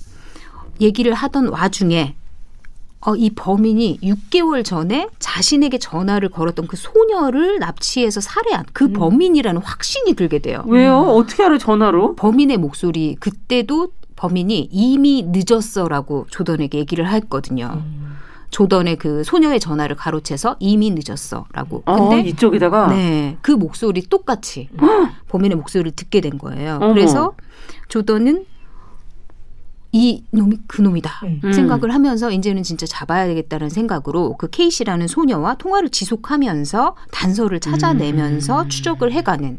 [0.81, 2.14] 얘기를 하던 와중에
[3.01, 8.92] 어, 이 범인이 6개월 전에 자신에게 전화를 걸었던 그 소녀를 납치해서 살해한 그 음.
[8.92, 10.62] 범인이라는 확신이 들게 돼요.
[10.69, 11.03] 왜요?
[11.03, 11.09] 음.
[11.09, 12.14] 어떻게 알아 전화로?
[12.14, 17.83] 범인의 목소리 그때도 범인이 이미 늦었어라고 조던에게 얘기를 했거든요.
[17.85, 18.16] 음.
[18.50, 21.83] 조던의 그 소녀의 전화를 가로채서 이미 늦었어라고.
[21.85, 24.68] 어, 근데 어, 이쪽에다가 네, 그 목소리 똑같이
[25.29, 26.79] 범인의 목소리를 듣게 된 거예요.
[26.81, 26.94] 어머.
[26.94, 27.35] 그래서
[27.88, 28.46] 조던은
[29.92, 31.11] 이 놈이 그 놈이다
[31.44, 31.52] 음.
[31.52, 38.68] 생각을 하면서 이제는 진짜 잡아야 되겠다는 생각으로 그 케이시라는 소녀와 통화를 지속하면서 단서를 찾아내면서 음.
[38.68, 39.59] 추적을 해가는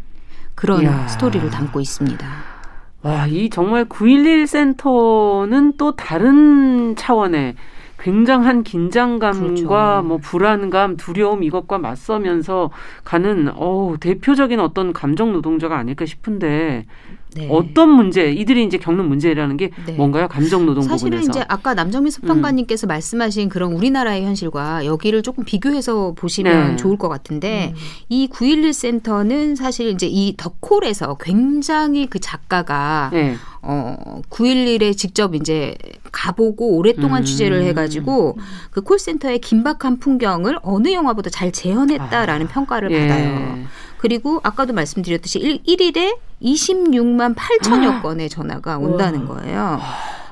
[0.55, 1.07] 그런 이야.
[1.07, 2.56] 스토리를 담고 있습니다.
[3.03, 7.55] 와, 이 정말 911 센터는 또 다른 차원의
[7.99, 10.07] 굉장한 긴장감과 그렇죠.
[10.07, 12.69] 뭐 불안감, 두려움 이것과 맞서면서
[13.03, 16.85] 가는 어 대표적인 어떤 감정 노동자가 아닐까 싶은데
[17.35, 17.47] 네.
[17.51, 19.93] 어떤 문제 이들이 이제 겪는 문제라는 게 네.
[19.93, 20.27] 뭔가요?
[20.27, 21.39] 감정 노동 사실은 부분에서.
[21.39, 22.89] 이제 아까 남정민 소평가님께서 음.
[22.89, 26.75] 말씀하신 그런 우리나라의 현실과 여기를 조금 비교해서 보시면 네.
[26.77, 27.81] 좋을 것 같은데 음.
[28.11, 33.35] 이911 센터는 사실 이제 이 더콜에서 굉장히 그 작가가 네.
[33.61, 35.75] 어 911에 직접 이제
[36.11, 37.25] 가보고 오랫동안 음.
[37.25, 38.37] 취재를 해가지고
[38.71, 42.49] 그 콜센터의 긴박한 풍경을 어느 영화보다 잘 재현했다라는 아.
[42.49, 43.07] 평가를 예.
[43.07, 43.57] 받아요.
[43.97, 48.01] 그리고 아까도 말씀드렸듯이 1, 1일에 26만 8천여 아.
[48.01, 49.79] 건의 전화가 온다는 거예요.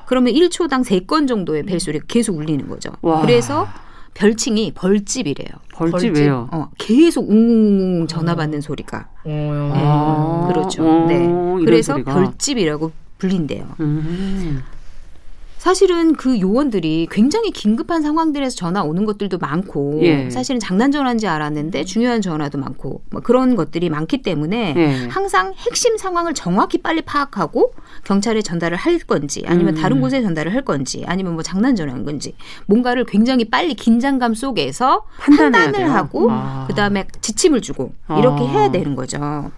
[0.06, 2.90] 그러면 1초당 3건 정도의 벨소리가 계속 울리는 거죠.
[3.02, 3.22] 와.
[3.22, 3.66] 그래서
[4.14, 5.48] 별칭이 벌집이래요.
[5.74, 6.48] 벌집, 벌집 왜요?
[6.52, 9.08] 어, 계속 웅웅 전화 받는 소리가.
[9.26, 10.48] 네, 아.
[10.52, 11.06] 그렇죠.
[11.06, 11.26] 네.
[11.64, 12.14] 그래서 소리가.
[12.14, 13.66] 별집이라고 불린대요.
[13.80, 14.62] 음.
[15.66, 20.30] 사실은 그 요원들이 굉장히 긴급한 상황들에서 전화 오는 것들도 많고 예.
[20.30, 25.08] 사실은 장난 전화인지 알았는데 중요한 전화도 많고 뭐 그런 것들이 많기 때문에 예.
[25.08, 27.72] 항상 핵심 상황을 정확히 빨리 파악하고
[28.04, 29.82] 경찰에 전달을 할 건지 아니면 음.
[29.82, 35.04] 다른 곳에 전달을 할 건지 아니면 뭐 장난 전화인 건지 뭔가를 굉장히 빨리 긴장감 속에서
[35.18, 35.88] 판단을 돼요.
[35.88, 36.66] 하고 아.
[36.68, 38.46] 그다음에 지침을 주고 이렇게 아.
[38.46, 39.50] 해야 되는 거죠.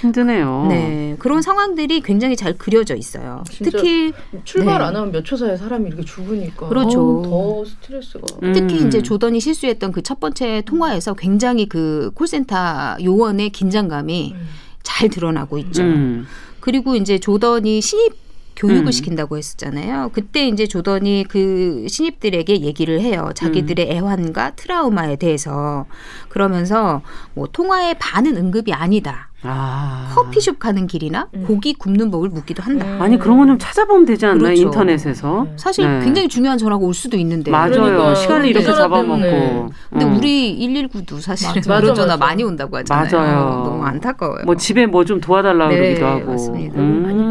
[0.00, 0.66] 힘드네요.
[0.68, 1.16] 네.
[1.18, 3.42] 그런 상황들이 굉장히 잘 그려져 있어요.
[3.50, 4.12] 특히
[4.44, 4.84] 출발 네.
[4.84, 7.22] 안 하면 몇 초 사이에 사람이 이렇게 죽으니까 그렇죠.
[7.24, 8.26] 더 스트레스가.
[8.42, 8.52] 음.
[8.52, 14.48] 특히 이제 조던이 실수했던 그 첫 번째 통화에서 굉장히 그 콜센터 요원의 긴장감이 음.
[14.82, 15.82] 잘 드러나고 있죠.
[15.82, 16.26] 음.
[16.60, 18.14] 그리고 이제 조던이 신입
[18.60, 18.90] 교육을 음.
[18.92, 20.10] 시킨다고 했었잖아요.
[20.12, 23.30] 그때 이제 조던이 그 신입들에게 얘기를 해요.
[23.34, 23.92] 자기들의 음.
[23.92, 25.86] 애환과 트라우마에 대해서
[26.28, 27.00] 그러면서
[27.34, 29.28] 뭐 통화의 반은 응급이 아니다.
[29.42, 30.10] 아.
[30.14, 31.44] 커피숍 가는 길이나 음.
[31.48, 32.84] 고기 굽는 법을 묻기도 한다.
[32.84, 33.00] 음.
[33.00, 34.42] 아니 그런 거좀 찾아보면 되지 않나요?
[34.42, 34.60] 그렇죠.
[34.62, 35.46] 인터넷에서.
[35.48, 35.52] 네.
[35.56, 36.04] 사실 네.
[36.04, 37.50] 굉장히 중요한 전화가 올 수도 있는데.
[37.50, 37.70] 맞아요.
[37.70, 38.14] 그러니까.
[38.16, 39.16] 시간을 이렇게 잡아먹고.
[39.22, 39.66] 네.
[39.88, 40.16] 근데 음.
[40.18, 43.08] 우리 119도 사실은 맞아, 그런 전화 많이 온다고 하잖아요.
[43.18, 43.64] 맞아요.
[43.64, 44.44] 너무 안타까워요.
[44.44, 46.30] 뭐 집에 뭐 좀 도와달라고 네, 그러기도 하고.
[46.32, 46.78] 맞습니다.
[46.78, 47.02] 음.
[47.02, 47.30] 많이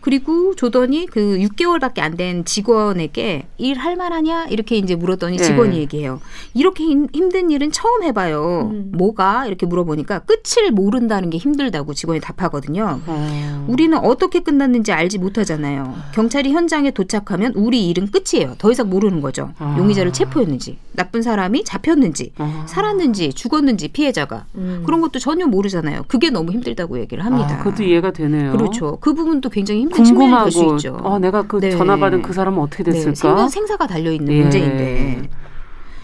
[0.00, 5.78] 그리고 조던이 그 6개월밖에 안 된 직원에게 일 할 만하냐 이렇게 이제 물었더니 직원이 네.
[5.80, 6.20] 얘기해요.
[6.54, 8.70] 이렇게 힘, 든 일은 처음 해봐요.
[8.72, 8.92] 음.
[8.94, 13.00] 뭐가 이렇게 물어보니까 끝을 모른다는 게 힘들다고 직원이 답하거든요.
[13.04, 13.64] 어.
[13.68, 15.94] 우리는 어떻게 끝났는지 알지 못하잖아요.
[16.14, 18.54] 경찰이 현장에 도착하면 우리 일은 끝이에요.
[18.58, 19.50] 더 이상 모르는 거죠.
[19.58, 19.74] 어.
[19.78, 22.64] 용의자를 체포했는지, 나쁜 사람이 잡혔는지, 어.
[22.68, 24.82] 살았는지, 죽었는지 피해자가 음.
[24.86, 26.04] 그런 것도 전혀 모르잖아요.
[26.06, 27.56] 그게 너무 힘들다고 얘기를 합니다.
[27.58, 28.52] 아, 그것도 이해가 되네요.
[28.52, 28.98] 그렇죠.
[29.00, 30.98] 그 부분도 굉장히 힘든 측면이 수 있죠.
[31.02, 31.70] 어, 내가 그 네.
[31.70, 32.90] 전화 받은 그 사람은 어떻게 네.
[32.90, 33.12] 됐을까?
[33.12, 33.16] 네.
[33.16, 34.40] 생명 생사가 달려 있는 예.
[34.40, 35.28] 문제인데.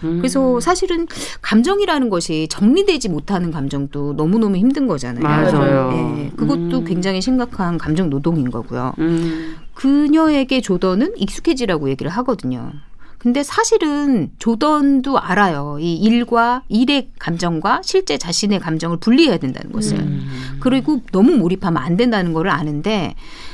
[0.03, 0.17] 음.
[0.17, 1.05] 그래서 사실은
[1.41, 5.23] 감정이라는 것이 정리되지 못하는 감정도 너무너무 힘든 거잖아요.
[5.23, 5.91] 맞아요.
[5.91, 6.85] 네, 그것도 음.
[6.85, 8.93] 굉장히 심각한 감정 노동인 거고요.
[8.99, 9.57] 음.
[9.75, 12.71] 그녀에게 조던은 익숙해지라고 얘기를 하거든요.
[13.21, 15.77] 근데 사실은 조던도 알아요.
[15.79, 19.99] 이 일과 일의 감정과 실제 자신의 감정을 분리해야 된다는 것을.
[19.99, 20.57] 음.
[20.59, 23.13] 그리고 너무 몰입하면 안 된다는 거를 아는데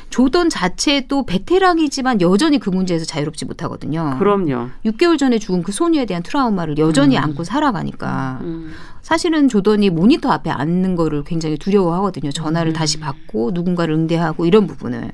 [0.10, 4.16] 조던 자체도 베테랑이지만 여전히 그 문제에서 자유롭지 못하거든요.
[4.20, 4.70] 그럼요.
[4.86, 7.24] 6개월 전에 죽은 그 소녀에 대한 트라우마를 여전히 음.
[7.24, 8.72] 안고 살아가니까 음.
[9.02, 12.32] 사실은 조던이 모니터 앞에 앉는 거를 굉장히 두려워하거든요.
[12.32, 12.74] 전화를 음.
[12.74, 15.12] 다시 받고 누군가를 응대하고 이런 부분을.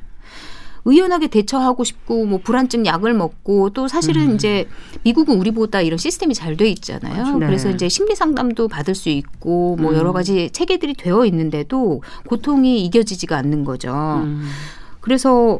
[0.85, 4.35] 의연하게 대처하고 싶고 뭐 불안증 약을 먹고 또 사실은 음.
[4.35, 4.67] 이제
[5.03, 7.37] 미국은 우리보다 이런 시스템이 잘 돼 있잖아요.
[7.39, 7.45] 네.
[7.47, 9.97] 그래서 이제 심리 상담도 받을 수 있고 뭐 음.
[9.97, 13.91] 여러 가지 체계들이 되어 있는데도 고통이 이겨지지가 않는 거죠.
[14.23, 14.47] 음.
[14.99, 15.59] 그래서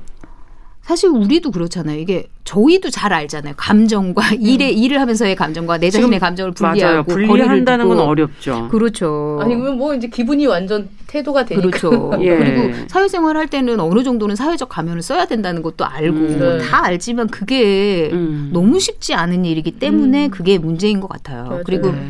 [0.84, 1.98] 사실 우리도 그렇잖아요.
[1.98, 3.54] 이게 저희도 잘 알잖아요.
[3.56, 4.42] 감정과 음.
[4.42, 8.68] 일에 일을 하면서의 감정과 내 자신의 감정을 분리하고 분리한다는 건 어렵죠.
[8.70, 9.40] 그렇죠.
[9.42, 11.70] 아니 그러면 뭐 이제 기분이 완전 태도가 되니까.
[11.70, 12.12] 그렇죠.
[12.22, 12.36] 예.
[12.36, 16.40] 그리고 사회생활 할 때는 어느 정도는 사회적 가면을 써야 된다는 것도 알고 음.
[16.40, 16.58] 네.
[16.60, 18.50] 다 알지만 그게 음.
[18.52, 20.32] 너무 쉽지 않은 일이기 때문에 음.
[20.32, 21.46] 그게 문제인 것 같아요.
[21.46, 21.64] 맞아요.
[21.66, 22.02] 그리고 네.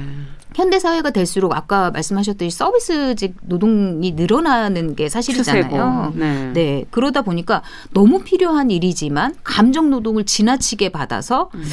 [0.55, 6.13] 현대 사회가 될수록 아까 말씀하셨듯이 서비스직 노동이 늘어나는 게 사실이잖아요.
[6.15, 6.51] 네.
[6.53, 6.85] 네.
[6.91, 7.61] 그러다 보니까
[7.93, 11.63] 너무 필요한 일이지만 감정 노동을 지나치게 받아서 음.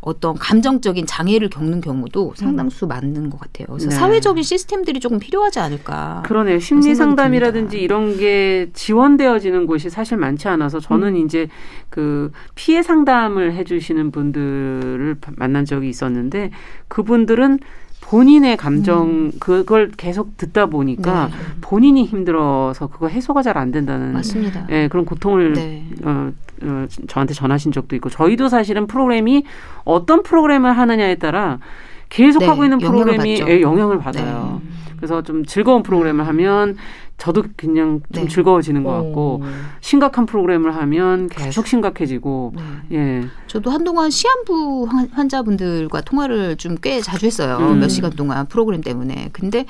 [0.00, 2.88] 어떤 감정적인 장애를 겪는 경우도 상당수 음.
[2.88, 3.66] 많은 것 같아요.
[3.68, 3.94] 그래서 네.
[3.94, 6.22] 사회적인 시스템들이 조금 필요하지 않을까.
[6.26, 6.58] 그러네요.
[6.58, 11.24] 심리 상담이라든지 이런 게 지원되어지는 곳이 사실 많지 않아서 저는 음.
[11.24, 11.48] 이제
[11.90, 16.50] 그 피해 상담을 해주시는 분들을 만난 적이 있었는데
[16.88, 17.58] 그분들은
[18.02, 19.32] 본인의 감정 음.
[19.38, 21.34] 그걸 계속 듣다 보니까 네.
[21.60, 24.66] 본인이 힘들어서 그거 해소가 잘 안 된다는 맞습니다.
[24.70, 25.84] 예, 그런 고통을 네.
[26.04, 26.30] 어,
[26.62, 29.44] 어, 저한테 전하신 적도 있고 저희도 사실은 프로그램이
[29.84, 31.58] 어떤 프로그램을 하느냐에 따라
[32.08, 32.46] 계속 네.
[32.46, 34.60] 하고 있는 프로그램이 영향을, 예, 영향을 받아요.
[34.64, 34.70] 네.
[34.96, 36.76] 그래서 좀 즐거운 프로그램을 하면
[37.20, 38.28] 저도 그냥 좀 네.
[38.28, 39.44] 즐거워지는 것 같고 오.
[39.82, 42.96] 심각한 프로그램을 하면 계속 심각해지고 네.
[42.96, 43.26] 예.
[43.46, 47.58] 저도 한동안 시한부 환자분들과 통화를 좀 꽤 자주 했어요.
[47.60, 47.78] 음.
[47.80, 49.28] 몇 시간 동안 프로그램 때문에.
[49.32, 49.66] 근데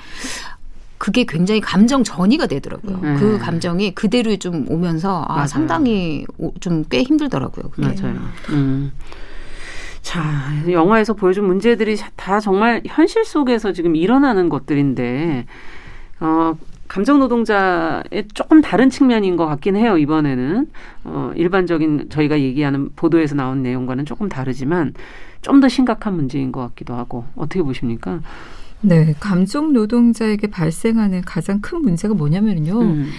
[0.97, 3.01] 그게 굉장히 감정 전이가 되더라고요.
[3.03, 3.17] 음.
[3.19, 5.47] 그 감정이 그대로 좀 오면서 아, 맞아요.
[5.49, 6.25] 상당히
[6.61, 7.71] 좀 꽤 힘들더라고요.
[7.71, 7.83] 그게.
[7.83, 8.17] 맞아요.
[8.51, 8.93] 음.
[10.03, 10.23] 자,
[10.71, 15.47] 영화에서 보여준 문제들이 다 정말 현실 속에서 지금 일어나는 것들인데,
[16.21, 16.55] 어,
[16.91, 18.03] 감정 노동자의
[18.35, 19.97] 조금 다른 측면인 것 같긴 해요.
[19.97, 20.67] 이번에는
[21.05, 24.95] 어, 일반적인 저희가 얘기하는 보도에서 나온 내용과는 조금 다르지만
[25.41, 28.21] 좀 더 심각한 문제인 것 같기도 하고 어떻게 보십니까?
[28.81, 32.81] 네, 감정 노동자에게 발생하는 가장 큰 문제가 뭐냐면요.
[32.81, 33.11] 음.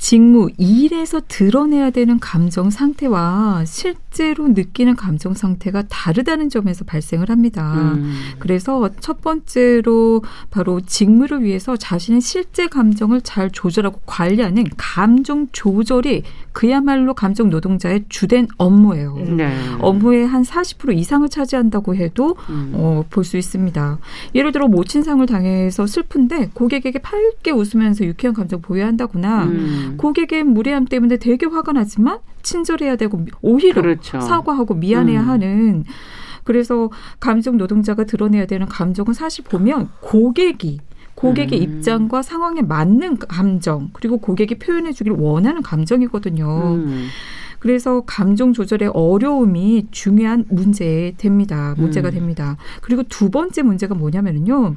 [0.00, 7.74] 직무, 일에서 드러내야 되는 감정 상태와 실제로 느끼는 감정 상태가 다르다는 점에서 발생을 합니다.
[7.76, 8.14] 음.
[8.38, 16.22] 그래서 첫 번째로 바로 직무를 위해서 자신의 실제 감정을 잘 조절하고 관리하는 감정 조절이
[16.52, 19.16] 그야말로 감정 노동자의 주된 업무예요.
[19.36, 19.54] 네.
[19.80, 22.72] 업무의 한 40% 이상을 차지한다고 해도 음.
[22.74, 23.98] 어, 볼 수 있습니다.
[24.34, 29.89] 예를 들어 모친상을 당해서 슬픈데 고객에게 밝게 웃으면서 유쾌한 감정 보여야 한다거나 음.
[29.90, 29.96] 음.
[29.96, 34.20] 고객의 무례함 때문에 되게 화가 나지만 친절해야 되고 오히려 그렇죠.
[34.20, 35.28] 사과하고 미안해야 음.
[35.28, 35.84] 하는
[36.44, 40.80] 그래서 감정 노동자가 드러내야 되는 감정은 사실 보면 고객이
[41.14, 41.62] 고객의 음.
[41.62, 46.74] 입장과 상황에 맞는 감정 그리고 고객이 표현해 주길 원하는 감정이거든요.
[46.76, 47.08] 음.
[47.60, 51.74] 그래서 감정 조절의 어려움이 중요한 문제 됩니다.
[51.76, 52.14] 문제가 음.
[52.14, 52.56] 됩니다.
[52.80, 54.74] 그리고 두 번째 문제가 뭐냐면요.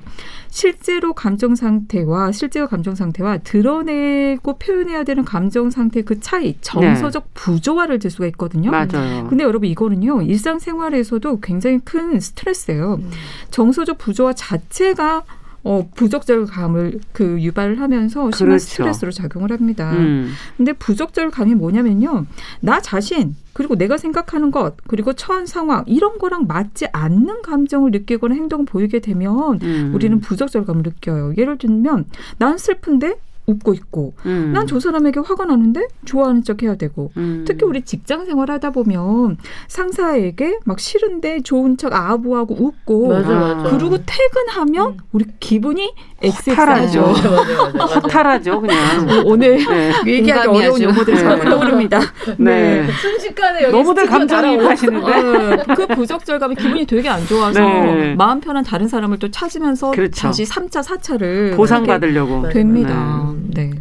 [0.50, 7.30] 실제로 감정 상태와 실제의 감정 상태와 드러내고 표현해야 되는 감정 상태 그 차이, 정서적 네.
[7.34, 8.70] 부조화를 들 수가 있거든요.
[8.70, 9.28] 맞아요.
[9.30, 10.22] 근데 여러분 이거는요.
[10.22, 13.00] 일상생활에서도 굉장히 큰 스트레스예요.
[13.02, 13.10] 음.
[13.50, 15.24] 정서적 부조화 자체가
[15.64, 18.66] 어, 부적절 감을 그 유발을 하면서 심한 그렇죠.
[18.66, 19.93] 스트레스로 작용을 합니다.
[19.93, 20.32] 음.
[20.57, 22.26] 근데 부적절 감이 뭐냐면요.
[22.59, 28.36] 나 자신 그리고 내가 생각하는 것 그리고 처한 상황 이런 거랑 맞지 않는 감정을 느끼거나
[28.36, 29.91] 행동을 보이게 되면 음.
[29.93, 31.34] 우리는 부적절감을 느껴요.
[31.38, 32.05] 예를 들면
[32.38, 33.16] 난 슬픈데
[33.46, 34.52] 웃고 있고 음.
[34.54, 37.44] 난저 사람에게 화가 나는데 좋아하는 척 해야 되고 음.
[37.48, 39.38] 특히 우리 직장 생활하다 보면
[39.68, 43.70] 상사에게 막 싫은데 좋은 척 아부하고 웃고 맞아, 맞아.
[43.70, 44.98] 그리고 퇴근하면 음.
[45.12, 49.91] 우리 기분이 엑스하죠 허탈하죠 그냥 어, 오늘 네.
[50.06, 51.50] 얘기하기 어려운 용어들이 자꾸 네.
[51.50, 52.00] 떠오릅니다.
[52.38, 52.82] 네.
[52.84, 52.91] 네.
[52.91, 58.16] 순식간에 너무들 감정이입하시는데 어, 그 부적절감이 기분이 되게 안 좋아서 네.
[58.16, 60.28] 마음 편한 다른 사람을 또 찾으면서 그렇죠.
[60.28, 63.33] 다시 3차 4차를 보상받으려고 됩니다.
[63.54, 63.72] 네.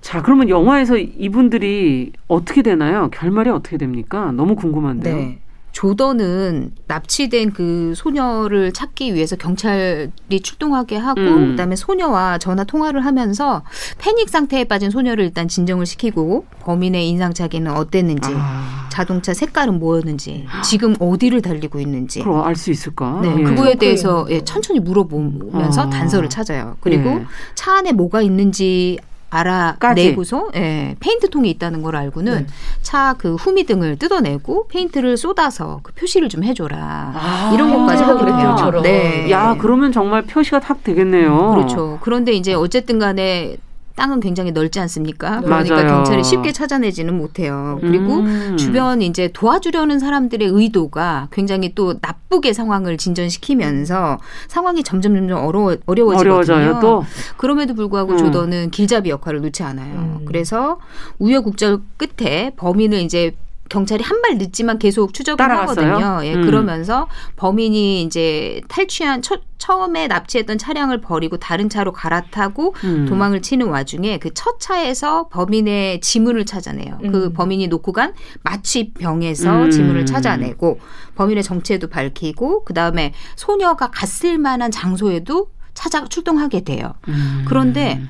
[0.00, 3.08] 자, 그러면 영화에서 이분들이 어떻게 되나요?
[3.12, 4.32] 결말이 어떻게 됩니까?
[4.32, 5.16] 너무 궁금한데요.
[5.16, 5.38] 네.
[5.72, 11.50] 조던은 납치된 그 소녀를 찾기 위해서 경찰이 출동하게 하고 음.
[11.50, 13.62] 그다음에 소녀와 전화 통화를 하면서
[13.98, 18.86] 패닉 상태에 빠진 소녀를 일단 진정을 시키고 범인의 인상착의는 어땠는지 아.
[18.90, 23.18] 자동차 색깔은 뭐였는지 지금 어디를 달리고 있는지 그럼 알 수 있을까?
[23.22, 23.42] 네, 예.
[23.42, 25.90] 그거에 대해서 예, 천천히 물어보면서 아.
[25.90, 26.76] 단서를 찾아요.
[26.80, 27.26] 그리고 예.
[27.54, 28.98] 차 안에 뭐가 있는지
[29.32, 32.46] 알아내고서 예, 페인트통이 있다는 걸 알고는 네.
[32.82, 38.82] 차그 후미등을 뜯어내고 페인트를 쏟아서 그 표시를 좀 해줘라 아, 이런 것까지 하기로 해요.
[38.82, 39.30] 네.
[39.30, 41.52] 야 그러면 정말 표시가 탁 되겠네요.
[41.54, 41.98] 그렇죠.
[42.02, 43.56] 그런데 이제 어쨌든간에
[44.02, 45.38] 땅은 굉장히 넓지 않습니까?
[45.38, 45.46] 네.
[45.46, 45.88] 그러니까 맞아요.
[45.88, 47.78] 경찰이 쉽게 찾아내지는 못해요.
[47.80, 48.56] 그리고 음.
[48.56, 56.18] 주변 이제 도와주려는 사람들의 의도가 굉장히 또 나쁘게 상황을 진전시키면서 상황이 점점 점점 어려워 어려워지거든요.
[56.18, 57.04] 어려워져요, 또?
[57.36, 58.18] 그럼에도 불구하고 음.
[58.18, 59.94] 조던은 길잡이 역할을 놓지 않아요.
[59.94, 60.24] 음.
[60.24, 60.80] 그래서
[61.20, 63.36] 우여곡절 끝에 범인을 이제
[63.72, 65.94] 경찰이 한 발 늦지만 계속 추적을 따라갔어요?
[65.94, 66.24] 하거든요.
[66.26, 66.42] 예, 음.
[66.44, 73.06] 그러면서 범인이 이제 탈취한 처, 처음에 납치했던 차량을 버리고 다른 차로 갈아타고 음.
[73.08, 76.98] 도망을 치는 와중에 그 첫 차에서 범인의 지문을 찾아내요.
[77.00, 77.12] 그 음.
[77.12, 78.12] 그 범인이 놓고 간
[78.42, 79.70] 마취병에서 음.
[79.70, 80.78] 지문을 찾아내고
[81.16, 86.94] 범인의 정체도 밝히고 그 다음에 소녀가 갔을 만한 장소에도 찾아 출동하게 돼요.
[87.08, 87.44] 음.
[87.48, 88.02] 그런데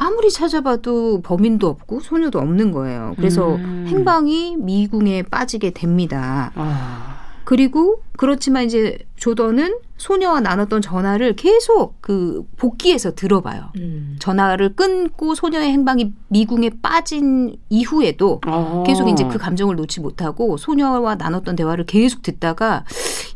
[0.00, 3.12] 아무리 찾아봐도 범인도 없고 소녀도 없는 거예요.
[3.16, 3.84] 그래서 음.
[3.86, 6.52] 행방이 미궁에 빠지게 됩니다.
[6.54, 7.20] 아.
[7.44, 13.72] 그리고 그렇지만 이제 조던은 소녀와 나눴던 전화를 계속 그 복귀해서 들어봐요.
[13.76, 14.16] 음.
[14.20, 18.82] 전화를 끊고 소녀의 행방이 미궁에 빠진 이후에도 아.
[18.86, 22.84] 계속 이제 그 감정을 놓지 못하고 소녀와 나눴던 대화를 계속 듣다가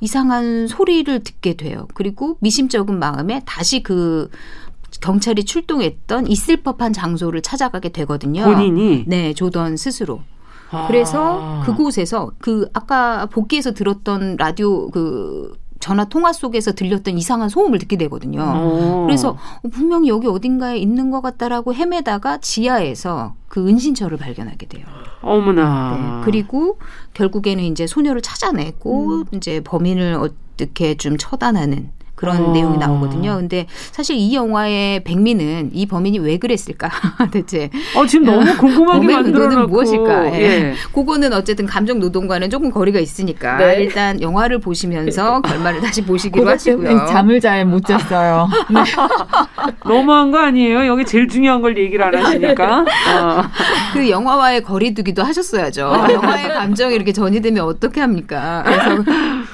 [0.00, 1.88] 이상한 소리를 듣게 돼요.
[1.92, 4.30] 그리고 미심쩍은 마음에 다시 그
[5.01, 8.45] 경찰이 출동했던 있을 법한 장소를 찾아가게 되거든요.
[8.45, 10.20] 본인이 네 조던 스스로.
[10.70, 10.86] 아.
[10.86, 17.99] 그래서 그곳에서 그 아까 복귀에서 들었던 라디오 그 전화 통화 속에서 들렸던 이상한 소음을 듣게
[17.99, 18.40] 되거든요.
[18.40, 19.05] 오.
[19.07, 19.36] 그래서
[19.70, 24.86] 분명히 여기 어딘가에 있는 것 같다라고 헤매다가 지하에서 그 은신처를 발견하게 돼요.
[25.20, 25.97] 어머나.
[25.97, 26.24] 네.
[26.24, 26.78] 그리고
[27.12, 29.24] 결국에는 이제 소녀를 찾아내고 음.
[29.32, 32.52] 이제 범인을 어떻게 좀 처단하는 그런 어.
[32.52, 33.36] 내용이 나오거든요.
[33.36, 36.88] 근데 사실 이 영화의 백미는 이 범인이 왜 그랬을까
[37.32, 37.70] 대체?
[37.96, 40.32] 어 지금 너무 궁금하게 만들어놓고 무엇일까?
[40.34, 40.40] 예.
[40.40, 40.74] 예.
[40.94, 43.76] 그거는 어쨌든 감정 노동과는 조금 거리가 있으니까 네.
[43.82, 47.06] 일단 영화를 보시면서 결말을 다시 보시기로 하시고요.
[47.06, 48.48] 잠을 잘 못 잤어요.
[48.70, 48.80] 네.
[49.86, 50.86] 너무한 거 아니에요?
[50.86, 52.80] 여기 제일 중요한 걸 얘기를 안 하시니까.
[52.80, 53.42] 어.
[53.92, 55.80] 그 영화와의 거리두기도 하셨어야죠.
[56.12, 58.62] 영화의 감정이 이렇게 전이되면 어떻게 합니까?
[58.64, 59.04] 그래서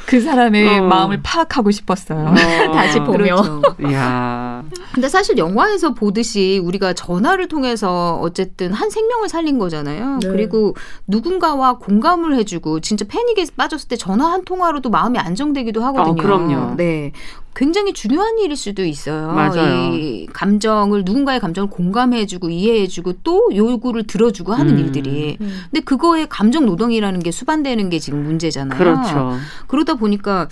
[0.07, 0.83] 그 사람의 어.
[0.83, 2.19] 마음을 파악하고 싶었어요.
[2.29, 2.35] 어.
[2.73, 3.37] 다시 보며.
[3.37, 3.93] 그렇죠.
[3.93, 4.63] 야.
[4.93, 10.19] 근데 사실 영화에서 보듯이 우리가 전화를 통해서 어쨌든 한 생명을 살린 거잖아요.
[10.23, 10.29] 네.
[10.29, 10.75] 그리고
[11.07, 16.13] 누군가와 공감을 해주고 진짜 패닉에 빠졌을 때 전화 한 통화로도 마음이 안정되기도 하거든요.
[16.13, 16.75] 어, 그럼요.
[16.77, 17.13] 네.
[17.55, 19.29] 굉장히 중요한 일일 수도 있어요.
[19.33, 19.93] 맞아요.
[19.95, 24.79] 이 감정을 누군가의 감정을 공감해주고 이해해주고 또 요구를 들어주고 하는 음.
[24.79, 25.37] 일들이.
[25.41, 25.61] 음.
[25.71, 28.79] 근데 그거에 감정 노동이라는 게 수반되는 게 지금 문제잖아요.
[28.79, 29.37] 그렇죠.
[29.67, 30.49] 그러다 보니까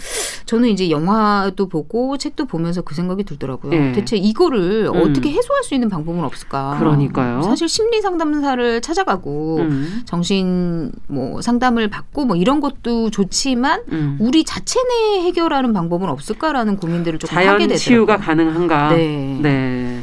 [0.47, 3.71] 저는 이제 영화도 보고 책도 보면서 그 생각이 들더라고요.
[3.71, 3.93] 네.
[3.93, 5.01] 대체 이거를 음.
[5.01, 6.77] 어떻게 해소할 수 있는 방법은 없을까?
[6.79, 7.43] 그러니까요.
[7.43, 10.03] 사실 심리 상담사를 찾아가고 음.
[10.05, 14.17] 정신 뭐 상담을 받고 뭐 이런 것도 좋지만 음.
[14.21, 16.88] 우리 자체 내 해결하는 방법은 없을까라는 고민.
[16.89, 17.79] 고민들을 조금 자연 하게 되더라고요.
[17.79, 18.95] 치유가 가능한가?
[18.95, 19.39] 네.
[19.41, 20.01] 네.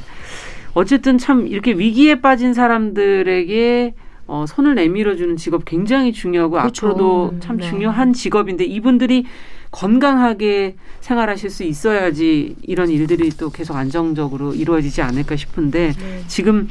[0.73, 3.93] 어쨌든 참 이렇게 위기에 빠진 사람들에게
[4.27, 6.87] 어, 손을 내밀어주는 직업 굉장히 중요하고 그렇죠.
[6.87, 7.69] 앞으로도 참 네.
[7.69, 9.25] 중요한 직업인데 이분들이
[9.71, 16.23] 건강하게 생활하실 수 있어야지 이런 일들이 또 계속 안정적으로 이루어지지 않을까 싶은데 네.
[16.27, 16.67] 지금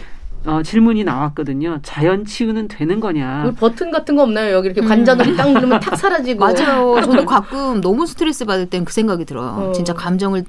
[0.47, 1.79] 어, 질문이 나왔거든요.
[1.83, 3.53] 자연 치유는 되는 거냐?
[3.59, 4.53] 버튼 같은 거 없나요?
[4.55, 5.37] 여기 이렇게 관자놀이 음.
[5.37, 6.41] 딱 누르면 탁 사라지고.
[6.41, 7.01] 맞아요.
[7.03, 9.71] 저도 가끔 너무 스트레스 받을 땐 그 생각이 들어요.
[9.71, 9.73] 어.
[9.73, 10.45] 진짜 감정을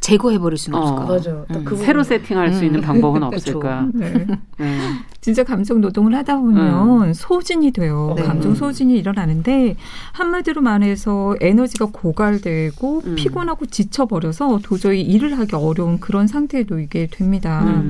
[0.00, 0.82] 제거해버릴 수는 어.
[0.82, 1.04] 없을까?
[1.04, 1.46] 맞아요.
[1.50, 1.64] 음.
[1.64, 2.52] 그 새로 세팅할 음.
[2.54, 3.88] 수 있는 방법은 없을까?
[3.94, 4.26] 네.
[4.58, 4.78] 네.
[5.20, 7.12] 진짜 감정 노동을 하다 보면 음.
[7.12, 8.14] 소진이 돼요.
[8.16, 8.22] 네.
[8.22, 9.76] 감정 소진이 일어나는데
[10.12, 13.14] 한마디로 말해서 에너지가 고갈되고 음.
[13.16, 17.82] 피곤하고 지쳐버려서 도저히 일을 하기 어려운 그런 상태에 놓이게 됩니다.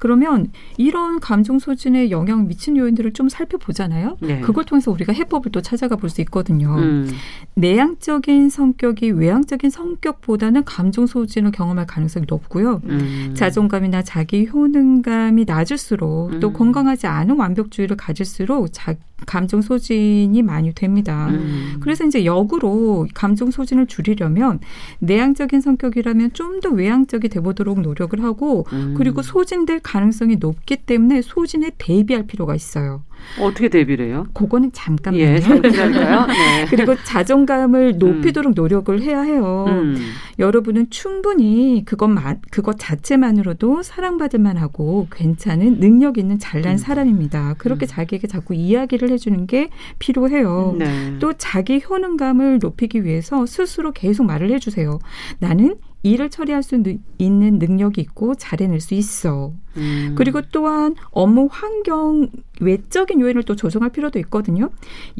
[0.00, 0.10] 음.
[0.10, 4.16] 그러면 이런 감정 소진에 영향을 미친 요인들을 좀 살펴보잖아요.
[4.20, 4.40] 네.
[4.40, 6.74] 그걸 통해서 우리가 해법을 또 찾아가 볼 수 있거든요.
[6.76, 7.08] 음.
[7.54, 12.80] 내향적인 성격이 외향적인 성격보다는 감정 소진을 경험할 가능성이 높고요.
[12.86, 13.32] 음.
[13.34, 16.40] 자존감이나 자기 효능감이 낮을수록 음.
[16.40, 18.94] 또 건강하지 않은 완벽주의를 가질수록 자,
[19.26, 21.28] 감정 소진이 많이 됩니다.
[21.30, 21.76] 음.
[21.80, 24.60] 그래서 이제 역으로 감정 소진을 줄이려면
[24.98, 28.94] 내향적인 성격이라면 좀 더 외향적이 돼보도록 노력을 하고 음.
[28.96, 33.02] 그리고 소진될 가능성이 높기 때문에 소진에 대비할 필요가 있어요.
[33.40, 34.26] 어떻게 대비를 해요?
[34.32, 35.22] 그거는 잠깐만요.
[35.22, 36.26] 예, 잠깐만요.
[36.30, 36.66] 네.
[36.70, 38.54] 그리고 자존감을 높이도록 음.
[38.54, 39.66] 노력을 해야 해요.
[39.68, 39.96] 음.
[40.38, 46.78] 여러분은 충분히 그것만 그것 자체만으로도 사랑받을 만하고 괜찮은 능력 있는 잘난 음.
[46.78, 47.56] 사람입니다.
[47.58, 47.88] 그렇게 음.
[47.88, 50.76] 자기에게 자꾸 이야기를 해주는 게 필요해요.
[50.78, 51.16] 네.
[51.18, 55.00] 또 자기 효능감을 높이기 위해서 스스로 계속 말을 해주세요.
[55.40, 56.82] 나는 일을 처리할 수
[57.18, 59.52] 있는 능력이 있고 잘해낼 수 있어.
[59.76, 60.14] 음.
[60.16, 62.28] 그리고 또한 업무 환경
[62.60, 64.70] 외적인 요인을 또 조정할 필요도 있거든요.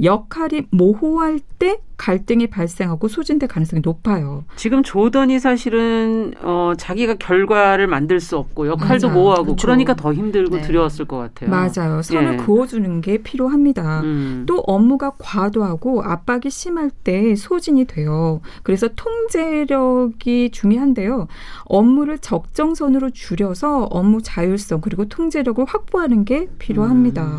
[0.03, 4.45] 역할이 모호할 때 갈등이 발생하고 소진될 가능성이 높아요.
[4.57, 9.09] 지금 조던이 사실은 어, 자기가 결과를 만들 수 없고 역할도 맞아.
[9.09, 9.66] 모호하고 그렇죠.
[9.66, 10.62] 그러니까 더 힘들고 네.
[10.62, 11.51] 두려웠을 것 같아요.
[11.51, 12.01] 맞아요.
[12.01, 12.36] 선을 예.
[12.38, 14.01] 그어주는 게 필요합니다.
[14.01, 14.45] 음.
[14.47, 18.41] 또 업무가 과도하고 압박이 심할 때 소진이 돼요.
[18.62, 21.28] 그래서 통제력이 중요한데요.
[21.64, 27.24] 업무를 적정선으로 줄여서 업무 자율성 그리고 통제력을 확보하는 게 필요합니다.
[27.26, 27.30] 음.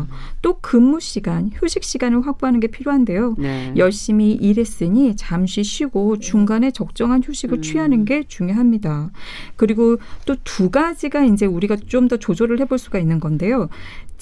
[0.42, 3.34] 또 근무 시간, 휴식 시간을 확보하는 게 필요한데요.
[3.38, 3.72] 네.
[3.76, 7.62] 열심히 일했으니 잠시 쉬고 중간에 적정한 휴식을 음.
[7.62, 9.10] 취하는 게 중요합니다.
[9.56, 13.68] 그리고 또 두 가지가 이제 우리가 좀 더 조절을 해볼 수가 있는 건데요.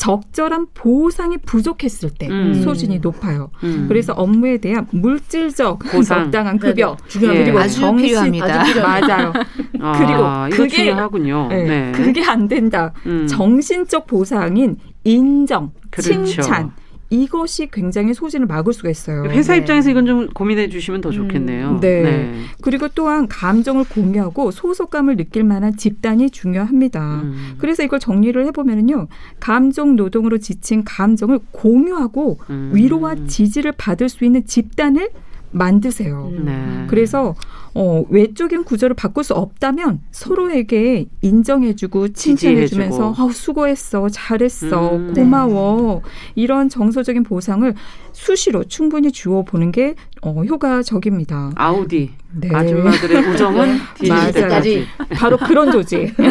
[0.00, 2.54] 적절한 보상이 부족했을 때 음.
[2.62, 3.50] 소진이 높아요.
[3.62, 3.84] 음.
[3.86, 6.24] 그래서 업무에 대한 물질적 보상.
[6.24, 7.44] 적당한 급여 네, 네.
[7.44, 8.62] 그리고 아주 정신 필요합니다.
[8.62, 9.32] 아주 맞아요.
[9.78, 11.48] 아, 그리고 그게 중요하군요.
[11.48, 11.92] 네, 네.
[11.92, 12.94] 그게 안 된다.
[13.04, 13.26] 음.
[13.26, 16.24] 정신적 보상인 인정, 그렇죠.
[16.24, 16.72] 칭찬
[17.10, 19.24] 이것이 굉장히 소진을 막을 수가 있어요.
[19.24, 19.58] 회사 네.
[19.58, 21.70] 입장에서 이건 좀 고민해 주시면 더 음, 좋겠네요.
[21.70, 22.02] 음, 네.
[22.02, 22.34] 네.
[22.62, 27.22] 그리고 또한 감정을 공유하고 소속감을 느낄 만한 집단이 중요합니다.
[27.22, 27.54] 음.
[27.58, 29.08] 그래서 이걸 정리를 해보면요.
[29.40, 32.70] 감정 노동으로 지친 감정을 공유하고 음.
[32.74, 35.10] 위로와 지지를 받을 수 있는 집단을
[35.50, 36.32] 만드세요.
[36.44, 36.86] 네.
[36.88, 37.34] 그래서
[37.74, 45.14] 어, 외적인 구조를 바꿀 수 없다면 서로에게 인정해주고 칭찬해주면서 어, 수고했어, 잘했어, 음.
[45.14, 46.02] 고마워
[46.34, 47.72] 이런 정서적인 보상을
[48.12, 51.52] 수시로 충분히 주어 보는 게 어, 효과적입니다.
[51.54, 52.48] 아우디 네.
[52.52, 56.14] 아줌마들의 우정은 뒤까지 바로 그런 조직.
[56.16, 56.30] 네.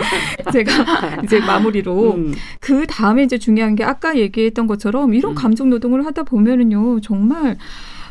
[0.52, 2.34] 제가 이제 마무리로 음.
[2.60, 5.34] 그 다음에 이제 중요한 게 아까 얘기했던 것처럼 이런 음.
[5.34, 7.56] 감정 노동을 하다 보면은요 정말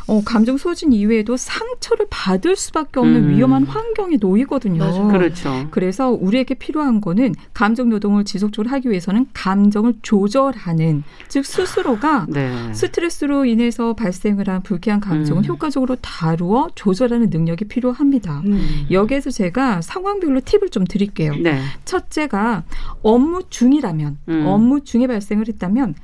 [0.08, 3.30] 어, 감정 소진 이외에도 상처를 받을 수밖에 없는 음.
[3.30, 4.84] 위험한 환경에 놓이거든요.
[4.84, 5.04] 맞아.
[5.04, 5.68] 그렇죠.
[5.72, 12.74] 그래서 우리에게 필요한 거는 감정 노동을 지속적으로 하기 위해서는 감정을 조절하는 즉 스스로가 네.
[12.74, 15.46] 스트레스로 인해서 발생을 한 불쾌한 감정을 음.
[15.46, 18.42] 효과적으로 다루어 조절하는 능력이 필요합니다.
[18.46, 18.88] 음.
[18.92, 21.36] 여기에서 제가 상황별로 팁을 좀 드릴게요.
[21.36, 21.60] 네.
[21.86, 22.64] 첫째가
[23.02, 24.46] 업무 중이라면 음.
[24.46, 25.96] 업무 중에 발생을 했다면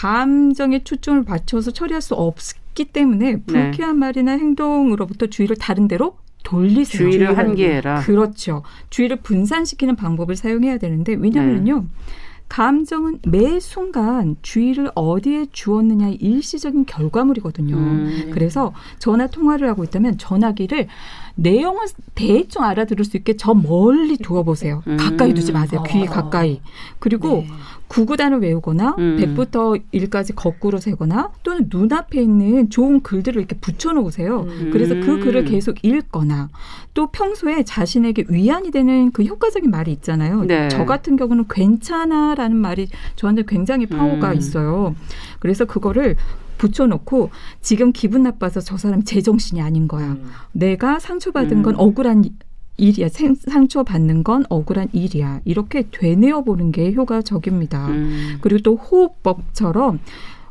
[0.00, 3.42] 감정에 초점을 맞춰서 처리할 수 없을 있기 때문에 네.
[3.42, 3.98] 불쾌한 네.
[3.98, 7.10] 말이나 행동으로부터 주의를 다른 데로 돌리세요.
[7.10, 8.02] 주의를 한계해라.
[8.02, 8.62] 그렇죠.
[8.90, 11.80] 주의를 분산시키는 방법을 사용해야 되는데 왜냐면요.
[11.80, 11.86] 네.
[12.48, 17.74] 감정은 매 순간 주의를 어디에 주었느냐의 일시적인 결과물이거든요.
[17.74, 18.30] 음.
[18.32, 20.86] 그래서 전화 통화를 하고 있다면 전화기를
[21.34, 24.84] 내용을 대충 알아들을 수 있게 저 멀리 두어보세요.
[24.86, 24.96] 음.
[24.96, 25.82] 가까이 두지 마세요.
[25.88, 26.06] 귀 어.
[26.06, 26.60] 가까이.
[27.00, 27.48] 그리고 네.
[27.88, 29.16] 구구단을 외우거나 음.
[29.18, 34.40] 100부터 1까지 거꾸로 세거나 또는 눈앞에 있는 좋은 글들을 이렇게 붙여놓으세요.
[34.40, 34.70] 음.
[34.72, 36.48] 그래서 그 글을 계속 읽거나
[36.94, 40.42] 또 평소에 자신에게 위안이 되는 그 효과적인 말이 있잖아요.
[40.44, 40.68] 네.
[40.68, 44.36] 저 같은 경우는 괜찮아라는 말이 저한테 굉장히 파워가 음.
[44.36, 44.94] 있어요.
[45.38, 46.16] 그래서 그거를
[46.58, 47.30] 붙여놓고
[47.60, 50.12] 지금 기분 나빠서 저 사람 제정신이 아닌 거야.
[50.12, 50.30] 음.
[50.52, 51.80] 내가 상처받은 건 음.
[51.80, 52.24] 억울한
[52.76, 53.08] 일이야.
[53.48, 55.40] 상처 받는 건 억울한 일이야.
[55.44, 57.86] 이렇게 되뇌어 보는 게 효과적입니다.
[57.88, 58.38] 음.
[58.40, 60.00] 그리고 또 호흡법처럼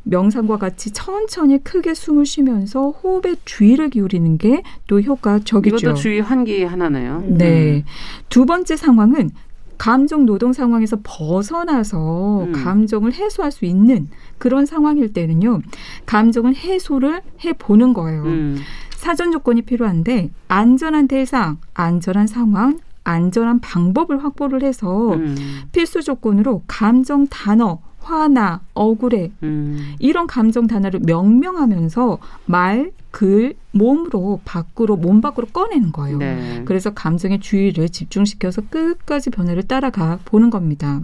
[0.03, 5.78] 명상과 같이 천천히 크게 숨을 쉬면서 호흡에 주의를 기울이는 게 또 효과적이죠.
[5.78, 7.23] 이것도 주의 환기 하나네요.
[7.28, 7.78] 네.
[7.78, 7.84] 음.
[8.30, 9.32] 두 번째 상황은
[9.78, 12.51] 감정 노동 상황에서 벗어나서 음.
[12.53, 14.07] 감정을 해소할 수 있는
[14.38, 15.61] 그런 상황일 때는요.
[16.05, 18.23] 감정을 해소를 해 보는 거예요.
[18.23, 18.57] 음.
[19.05, 25.35] 사전 조건이 필요한데 안전한 대상, 안전한 상황, 안전한 방법을 확보를 해서 음.
[25.71, 29.93] 필수 조건으로 감정 단어 화나, 억울해 음.
[29.99, 36.17] 이런 감정 단어를 명명하면서 말, 글, 몸으로 밖으로 몸 밖으로 꺼내는 거예요.
[36.17, 36.63] 네.
[36.65, 41.01] 그래서 감정의 주의를 집중시켜서 끝까지 변화를 따라가 보는 겁니다.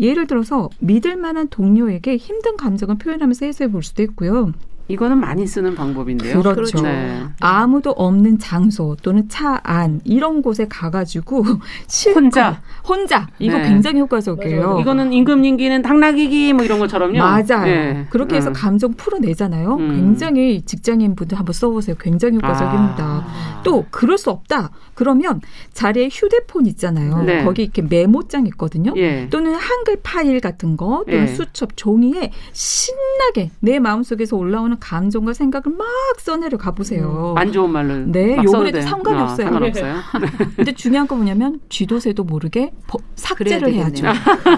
[0.00, 4.52] 예를 들어서 믿을 만한 동료에게 힘든 감정을 표현하면서 해소해 볼 수도 있고요.
[4.88, 6.42] 이거는 많이 쓰는 방법인데요.
[6.42, 6.82] 그렇죠.
[6.82, 7.24] 네.
[7.40, 11.44] 아무도 없는 장소 또는 차 안 이런 곳에 가가지고
[12.14, 13.68] 혼자 혼자 이거 네.
[13.68, 14.62] 굉장히 효과적이에요.
[14.66, 14.80] 맞아요.
[14.80, 17.18] 이거는 임금님기는 당나귀기 뭐 이런 것처럼요.
[17.18, 17.64] 맞아요.
[17.64, 18.06] 네.
[18.10, 18.52] 그렇게 해서 음.
[18.52, 19.74] 감정 풀어내잖아요.
[19.76, 19.88] 음.
[19.88, 21.96] 굉장히 직장인 분들 한번 써보세요.
[21.98, 23.04] 굉장히 효과적입니다.
[23.04, 23.62] 아.
[23.64, 24.70] 또 그럴 수 없다.
[24.94, 25.40] 그러면
[25.72, 27.22] 자리에 휴대폰 있잖아요.
[27.22, 27.42] 네.
[27.44, 28.92] 거기 이렇게 메모장 있거든요.
[28.96, 29.28] 예.
[29.30, 31.26] 또는 한글 파일 같은 거 또는 예.
[31.26, 35.86] 수첩 종이에 신나게 내 마음 속에서 올라오는 감정과 생각을 막
[36.18, 37.34] 써내려 가보세요.
[37.36, 37.38] 음.
[37.38, 38.06] 안 좋은 말로.
[38.06, 39.46] 네, 요번에도 상관이 아, 없어요.
[39.46, 39.94] 상관없어요.
[40.56, 42.72] 근데 중요한 거 뭐냐면 쥐도새도 모르게
[43.16, 44.06] 삭제를 해야죠.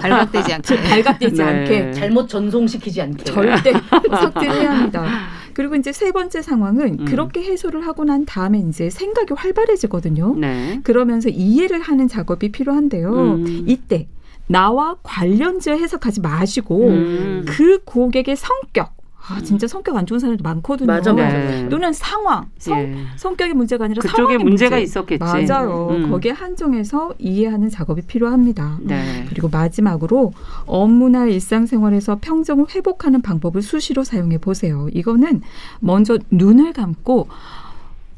[0.00, 0.76] 발각되지 않게.
[0.82, 1.42] 발각되지 네.
[1.42, 1.92] 않게.
[1.92, 3.24] 잘못 전송시키지 않게.
[3.24, 3.72] 절대
[4.10, 5.04] 삭제해야 합니다.
[5.52, 7.04] 그리고 이제 세 번째 상황은 음.
[7.06, 10.34] 그렇게 해소를 하고 난 다음에 이제 생각이 활발해지거든요.
[10.36, 10.80] 네.
[10.82, 13.10] 그러면서 이해를 하는 작업이 필요한데요.
[13.10, 13.64] 음.
[13.66, 14.08] 이때
[14.48, 17.44] 나와 관련지어 해석하지 마시고 음.
[17.48, 18.95] 그 고객의 성격
[19.28, 20.86] 아 진짜 성격 안 좋은 사람도 많거든요.
[20.86, 21.36] 맞아, 맞아.
[21.36, 21.68] 네.
[21.68, 22.96] 또는 상황, 성, 예.
[23.16, 24.82] 성격의 문제가 아니라 그쪽에 문제가 문제.
[24.84, 25.24] 있었겠지.
[25.24, 25.88] 맞아요.
[25.90, 26.10] 음.
[26.10, 28.78] 거기에 한정해서 이해하는 작업이 필요합니다.
[28.82, 29.24] 네.
[29.28, 30.32] 그리고 마지막으로
[30.66, 34.88] 업무나 일상생활에서 평정을 회복하는 방법을 수시로 사용해 보세요.
[34.92, 35.42] 이거는
[35.80, 37.28] 먼저 눈을 감고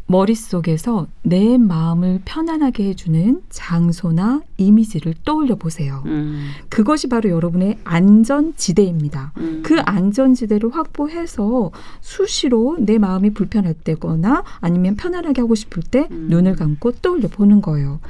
[0.09, 6.03] 머릿속에서 내 마음을 편안하게 해주는 장소나 이미지를 떠올려 보세요.
[6.07, 6.49] 음.
[6.71, 9.33] 그것이 바로 여러분의 안전지대입니다.
[9.37, 9.63] 음.
[9.63, 16.29] 그 안전지대를 확보해서 수시로 내 마음이 불편할 때거나 아니면 편안하게 하고 싶을 때 음.
[16.31, 18.01] 눈을 감고 떠올려 보는 거예요.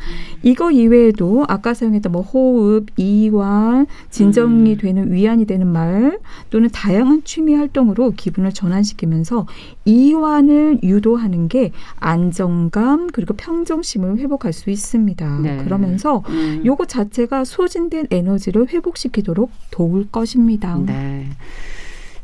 [0.44, 4.78] 이거 이외에도 아까 사용했던 뭐 호흡, 이완, 진정이 음.
[4.78, 6.20] 되는 위안이 되는 말
[6.50, 9.46] 또는 다양한 취미 활동으로 기분을 전환시키면서
[9.84, 15.38] 이완을 유도하는 게 안정감 그리고 평정심을 회복할 수 있습니다.
[15.40, 15.56] 네.
[15.64, 16.62] 그러면서 음.
[16.64, 20.76] 요거 자체가 소진된 에너지를 회복시키도록 도울 것입니다.
[20.78, 21.26] 네.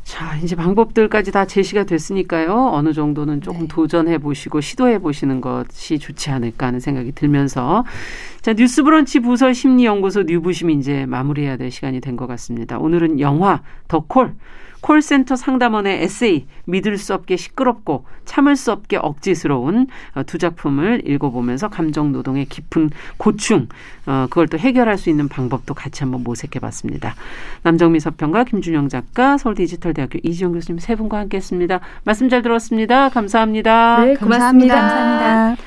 [0.03, 2.69] 자, 이제 방법들까지 다 제시가 됐으니까요.
[2.71, 3.67] 어느 정도는 조금 네.
[3.67, 7.83] 도전해 보시고 시도해 보시는 것이 좋지 않을까 하는 생각이 들면서
[8.41, 12.77] 자, 뉴스 브런치 부설 심리 연구소 뉴부심 이제 마무리해야 될 시간이 된 것 같습니다.
[12.77, 14.35] 오늘은 영화 더 콜
[14.85, 21.69] 콜센터 상담원의 에세이 믿을 수 없게 시끄럽고 참을 수 없게 억지스러운 어, 두 작품을 읽어보면서
[21.69, 23.67] 감정 노동의 깊은 고충
[24.05, 27.15] 어, 그걸 또 해결할 수 있는 방법도 같이 한번 모색해봤습니다.
[27.63, 31.79] 남정미 서평가 김준영 작가 서울디지털대학교 이지영 교수님 세 분과 함께했습니다.
[32.03, 33.09] 말씀 잘 들었습니다.
[33.09, 34.05] 감사합니다.
[34.05, 34.75] 네, 고맙습니다.
[34.75, 35.63] 감사합니다.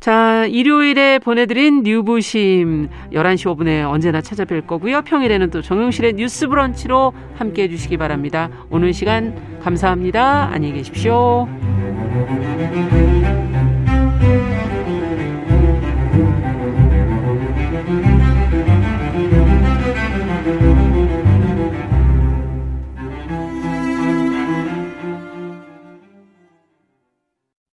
[0.00, 5.02] 자, 일요일에 보내드린 뉴부심 11시 5분에 언제나 찾아뵐 거고요.
[5.02, 8.48] 평일에는 또 정용실의 뉴스 브런치로 함께 해주시기 바랍니다.
[8.70, 10.48] 오늘 시간 감사합니다.
[10.52, 11.46] 안녕히 계십시오.